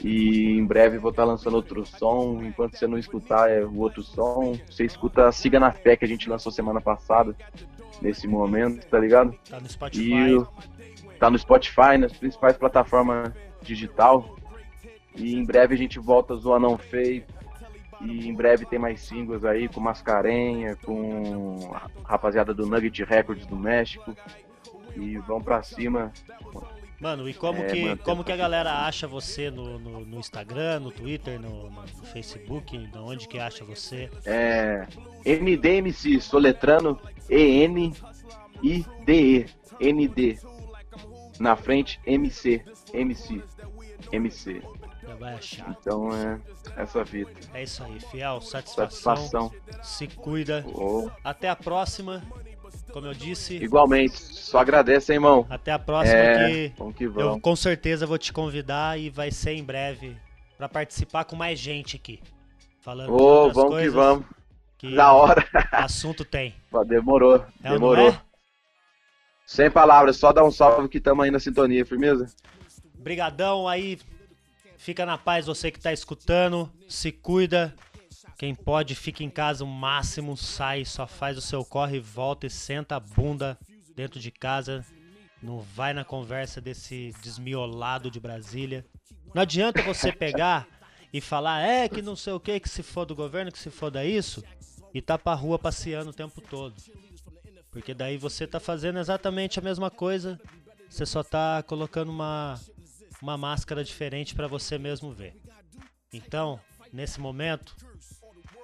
E 0.03 0.53
em 0.53 0.65
breve 0.65 0.99
vou 0.99 1.11
estar 1.11 1.23
tá 1.23 1.29
lançando 1.29 1.55
outro 1.55 1.85
som. 1.85 2.43
Enquanto 2.43 2.77
você 2.77 2.87
não 2.87 2.99
escutar 2.99 3.51
é 3.51 3.65
o 3.65 3.79
outro 3.79 4.03
som, 4.03 4.59
você 4.69 4.85
escuta 4.85 5.31
Siga 5.33 5.59
na 5.59 5.73
Fé 5.73 5.97
que 5.97 6.05
a 6.05 6.09
gente 6.09 6.29
lançou 6.29 6.51
semana 6.51 6.81
passada, 6.81 7.35
nesse 8.01 8.27
momento, 8.27 8.87
tá 8.87 8.99
ligado? 8.99 9.35
Tá 9.49 9.61
no 9.61 9.69
Spotify. 9.69 10.03
E 10.03 11.19
tá 11.19 11.31
no 11.31 11.39
Spotify, 11.39 11.99
nas 11.99 12.13
principais 12.13 12.57
plataformas 12.57 13.33
digital. 13.63 14.37
E 15.15 15.35
em 15.35 15.45
breve 15.45 15.75
a 15.75 15.79
gente 15.79 15.99
volta 15.99 16.35
zoar 16.37 16.61
não 16.61 16.79
feio. 16.79 17.25
E 18.03 18.29
em 18.29 18.35
breve 18.35 18.67
tem 18.67 18.79
mais 18.79 19.01
singles 19.01 19.45
aí 19.45 19.69
com 19.69 19.81
Mascarenha, 19.81 20.77
com 20.77 21.73
a 21.75 21.89
rapaziada 22.05 22.53
do 22.53 22.67
Nugget 22.67 23.05
Records 23.05 23.47
do 23.47 23.57
México. 23.57 24.17
E 24.97 25.17
vão 25.19 25.41
pra 25.41 25.63
cima. 25.63 26.13
Mano, 27.01 27.29
e 27.29 27.35
como, 27.35 27.63
É, 27.63 27.67
que, 27.67 27.83
mano, 27.83 27.99
como 27.99 28.23
que 28.23 28.31
a 28.31 28.37
galera 28.37 28.87
acha 28.87 29.09
você 29.09 29.51
no, 29.51 29.79
no, 29.79 30.07
no 30.07 30.19
Instagram, 30.21 30.81
no 30.81 30.93
Twitter, 30.93 31.41
no, 31.41 31.69
no 31.71 31.87
Facebook? 32.13 32.79
De 32.79 32.99
onde 32.99 33.27
que 33.27 33.39
acha 33.41 33.65
você? 33.65 34.09
É. 34.25 34.87
NDMC, 35.25 36.21
soletrando 36.21 37.01
E-N-I-D-E. 37.29 38.03
ND. 39.81 40.39
Na 41.41 41.57
frente, 41.57 41.99
MC. 42.07 42.63
MC. 42.93 43.43
MC. 44.13 44.63
Já 45.03 45.15
vai 45.17 45.35
achar. 45.35 45.77
Então 45.81 46.11
é 46.15 46.41
essa 46.77 47.03
vida. 47.03 47.31
É 47.53 47.63
isso 47.65 47.83
aí, 47.83 47.99
fiel. 48.01 48.41
Satisfação. 48.41 49.17
Satisfação. 49.17 49.53
Se 49.83 50.07
cuida. 50.07 50.65
Ô, 50.67 51.11
Até 51.25 51.49
a 51.49 51.57
próxima. 51.57 52.23
Como 52.93 53.07
eu 53.07 53.15
disse, 53.15 53.57
igualmente. 53.57 54.17
Só 54.17 54.59
agradece, 54.59 55.13
hein, 55.13 55.17
irmão. 55.17 55.47
até 55.49 55.73
a 55.73 55.79
próxima 55.79 56.17
É, 56.19 56.69
que 56.71 56.75
que 56.95 57.05
eu 57.05 57.41
com 57.41 57.57
certeza 57.57 58.07
vou 58.07 58.19
te 58.19 58.33
convidar 58.33 58.99
e 58.99 59.09
vai 59.11 59.31
ser 59.31 59.53
em 59.53 59.65
breve 59.65 60.17
pra 60.59 60.69
participar 60.69 61.25
com 61.25 61.35
mais 61.37 61.59
gente 61.59 61.97
aqui. 61.97 62.21
Falando 62.81 63.13
outras 63.13 63.55
vamos 63.55 63.71
que 63.71 63.77
coisas 63.77 63.95
vamos. 63.95 64.27
que 64.79 64.95
Da 64.95 65.13
hora. 65.13 65.47
assunto 65.73 66.25
tem. 66.25 66.55
Demorou. 66.87 67.45
É 67.63 67.71
Demorou. 67.73 68.09
é? 68.09 68.21
Sem 69.47 69.71
palavras, 69.71 70.17
só 70.17 70.33
dar 70.33 70.45
um 70.45 70.51
salve 70.51 70.89
que 70.89 71.01
tamo 71.01 71.23
aí 71.23 71.31
na 71.31 71.39
sintonia, 71.39 71.85
firmeza? 71.85 72.27
Brigadão 72.95 73.69
aí. 73.69 73.99
Fica 74.83 75.07
na 75.07 75.17
paz 75.17 75.47
você 75.47 75.71
que 75.71 75.79
tá 75.79 75.93
escutando. 75.93 76.69
Se 76.89 77.13
cuida. 77.13 77.73
Quem 78.37 78.53
pode, 78.53 78.97
fica 78.97 79.23
em 79.23 79.31
casa 79.31 79.63
o 79.63 79.67
máximo. 79.67 80.37
Sai, 80.37 80.85
só 80.85 81.07
faz 81.07 81.39
o 81.39 81.41
seu 81.41 81.65
corre, 81.65 82.01
volta 82.01 82.49
e 82.49 82.51
senta 82.51 82.97
a 82.97 83.01
bunda 83.01 83.57
dentro 83.95 84.19
de 84.19 84.33
casa. 84.33 84.85
Não 85.41 85.61
vai 85.61 85.95
na 85.95 86.05
conversa 86.05 86.61
desse 86.61 87.15
desmiolado 87.23 88.11
de 88.11 88.19
Brasília. 88.19 88.85
Não 89.33 89.43
adianta 89.43 89.81
você 89.83 90.11
pegar 90.11 90.67
e 91.13 91.21
falar, 91.21 91.61
é 91.61 91.89
que 91.89 92.03
não 92.03 92.17
sei 92.17 92.33
o 92.33 92.41
que, 92.41 92.59
que 92.59 92.69
se 92.69 92.83
for 92.83 93.05
do 93.05 93.15
governo, 93.15 93.53
que 93.53 93.61
se 93.61 93.71
foda 93.71 94.05
isso, 94.05 94.43
e 94.93 95.01
tá 95.01 95.17
pra 95.17 95.35
rua 95.35 95.61
passeando 95.61 96.11
o 96.11 96.15
tempo 96.15 96.41
todo. 96.41 96.75
Porque 97.71 97.95
daí 97.95 98.17
você 98.17 98.49
tá 98.49 98.59
fazendo 98.59 98.99
exatamente 98.99 99.61
a 99.61 99.63
mesma 99.63 99.91
coisa, 99.91 100.41
você 100.89 101.07
só 101.07 101.23
tá 101.23 101.63
colocando 101.63 102.11
uma, 102.11 102.59
uma 103.23 103.39
máscara 103.39 103.85
diferente 103.85 104.35
pra 104.35 104.49
você 104.49 104.77
mesmo 104.77 105.13
ver. 105.13 105.41
Então, 106.13 106.61
nesse 106.93 107.21
momento, 107.21 107.77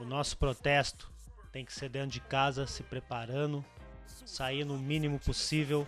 o 0.00 0.04
nosso 0.04 0.36
protesto 0.36 1.08
tem 1.52 1.64
que 1.64 1.72
ser 1.72 1.88
dentro 1.88 2.10
de 2.10 2.20
casa, 2.20 2.66
se 2.66 2.82
preparando, 2.82 3.64
sair 4.26 4.64
no 4.64 4.76
mínimo 4.76 5.20
possível. 5.20 5.86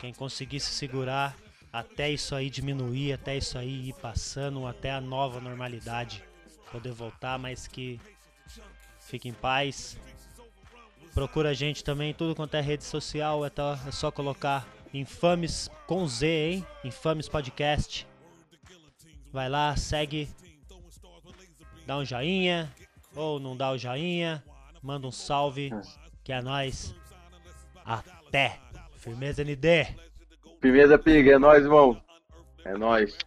Quem 0.00 0.12
conseguir 0.14 0.58
se 0.58 0.70
segurar 0.72 1.36
até 1.70 2.10
isso 2.10 2.34
aí 2.34 2.48
diminuir, 2.48 3.12
até 3.12 3.36
isso 3.36 3.58
aí 3.58 3.90
ir 3.90 3.94
passando, 3.94 4.66
até 4.66 4.90
a 4.90 5.00
nova 5.00 5.38
normalidade 5.40 6.24
poder 6.72 6.92
voltar, 6.92 7.38
mas 7.38 7.66
que 7.68 8.00
fique 9.00 9.28
em 9.28 9.34
paz. 9.34 9.98
Procura 11.12 11.50
a 11.50 11.54
gente 11.54 11.84
também 11.84 12.12
tudo 12.14 12.34
quanto 12.34 12.54
é 12.54 12.60
rede 12.60 12.84
social, 12.84 13.44
é, 13.44 13.50
tá- 13.50 13.78
é 13.86 13.90
só 13.92 14.10
colocar 14.10 14.66
Infames 14.94 15.68
com 15.88 16.06
Z, 16.06 16.26
hein? 16.26 16.66
Infames 16.84 17.28
Podcast. 17.28 18.06
Vai 19.32 19.48
lá, 19.48 19.76
segue, 19.76 20.28
dá 21.84 21.98
um 21.98 22.04
joinha, 22.04 22.72
ou 23.16 23.40
não 23.40 23.56
dá 23.56 23.72
o 23.72 23.76
joinha, 23.76 24.40
manda 24.80 25.08
um 25.08 25.10
salve, 25.10 25.72
que 26.22 26.32
é 26.32 26.40
nóis. 26.40 26.94
Até! 27.84 28.60
Firmeza 28.96 29.42
ND! 29.42 29.96
Firmeza, 30.60 30.96
Pig, 30.96 31.28
é 31.28 31.38
nóis, 31.38 31.64
irmão. 31.64 32.00
É 32.64 32.78
nóis. 32.78 33.18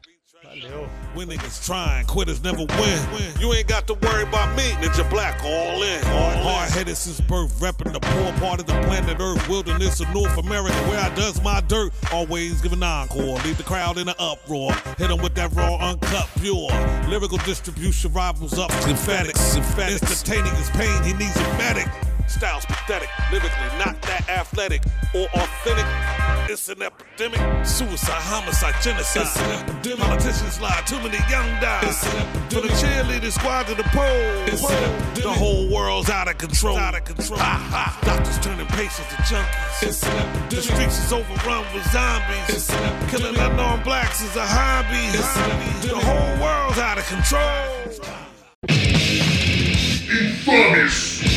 Valeu! 0.44 0.88
When 1.16 1.30
niggas 1.30 1.66
trying, 1.66 2.06
quitters 2.06 2.44
never 2.44 2.60
win. 2.60 3.34
You 3.40 3.54
ain't 3.54 3.68
got 3.68 3.88
to 3.88 3.96
worry 3.96 4.24
about 4.24 4.56
me, 4.56 4.64
Ninja 4.74 5.10
Black, 5.10 5.44
all 5.44 5.82
in. 5.82 6.04
Hard 6.04 6.70
headed 6.70 6.96
since 6.96 7.20
birth, 7.22 7.60
repping 7.60 7.92
the 7.92 8.00
poor 8.00 8.32
part 8.34 8.60
of 8.60 8.68
the 8.68 8.74
planet 8.84 9.18
Earth, 9.20 9.48
wilderness 9.50 10.00
of 10.00 10.14
North 10.14 10.38
America, 10.38 10.76
where 10.90 11.00
I 11.00 11.14
does 11.16 11.42
my 11.42 11.62
dirt. 11.62 11.92
Always 12.12 12.62
giving 12.62 12.84
encore, 12.84 13.40
leave 13.44 13.58
the 13.58 13.64
crowd 13.64 13.98
in 13.98 14.08
an 14.08 14.16
uproar. 14.20 14.74
Hit 14.98 15.10
'em 15.10 15.22
with 15.22 15.34
that 15.36 15.52
raw, 15.54 15.76
uncut, 15.78 16.30
pure. 16.40 16.70
Lyrical 17.08 17.40
distribution 17.40 18.14
rivals 18.14 18.60
up, 18.60 18.72
emphatics, 18.88 19.56
emphatic. 19.56 20.02
Instantaneous 20.02 20.70
pain, 20.72 21.04
he 21.04 21.14
needs 21.14 21.36
a 21.36 21.58
medic. 21.58 21.88
Styles 22.28 22.66
pathetic, 22.66 23.10
lyrically 23.32 23.78
not 23.80 24.02
that 24.04 24.30
athletic 24.30 24.84
or 25.16 25.28
authentic. 25.34 25.86
It's 26.50 26.70
an 26.70 26.82
epidemic. 26.82 27.40
Suicide, 27.66 28.22
homicide, 28.22 28.76
genocide. 28.82 29.24
It's 29.24 29.38
an 29.38 29.52
epidemic. 29.52 30.00
Politicians 30.00 30.62
lie, 30.62 30.82
too 30.86 30.98
many 30.98 31.18
young 31.30 31.48
die. 31.60 31.82
It's 31.84 32.04
an 32.06 32.22
epidemic. 32.22 32.52
From 32.52 32.62
the 32.62 32.70
cheerleading 32.76 33.32
squad 33.32 33.68
to 33.68 33.76
the 33.76 33.84
pole. 33.96 34.04
It's 34.48 34.64
an 34.64 34.76
epidemic. 34.76 35.24
The 35.24 35.30
whole 35.32 35.70
world's 35.70 36.10
out 36.10 36.28
of 36.28 36.38
control. 36.38 36.78
Out 36.78 36.96
of 36.96 37.06
control. 37.06 37.40
Ha, 37.40 37.58
ha. 37.72 38.00
Doctors 38.04 38.40
turning 38.40 38.68
patients 38.68 39.08
to 39.10 39.16
junkies. 39.24 39.84
It's 39.84 40.04
an 40.04 40.12
epidemic. 40.18 40.50
The 40.50 40.62
streets 40.62 41.00
is 41.00 41.12
overrun 41.12 41.66
with 41.74 41.86
zombies. 41.92 42.50
It's 42.50 42.70
an 42.70 42.84
epidemic. 42.84 43.10
Killing 43.10 43.38
unarmed 43.38 43.84
blacks 43.84 44.22
is 44.22 44.36
a 44.36 44.46
hobby. 44.46 45.04
It's 45.16 45.36
an 45.38 45.52
epidemic. 45.52 45.82
The 45.90 46.00
whole 46.00 46.38
world's 46.44 46.78
out 46.78 46.98
of 46.98 47.08
control. 47.08 47.88
Infames! 50.10 51.37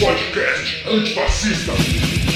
Podcast 0.00 0.86
antifascista. 0.86 2.29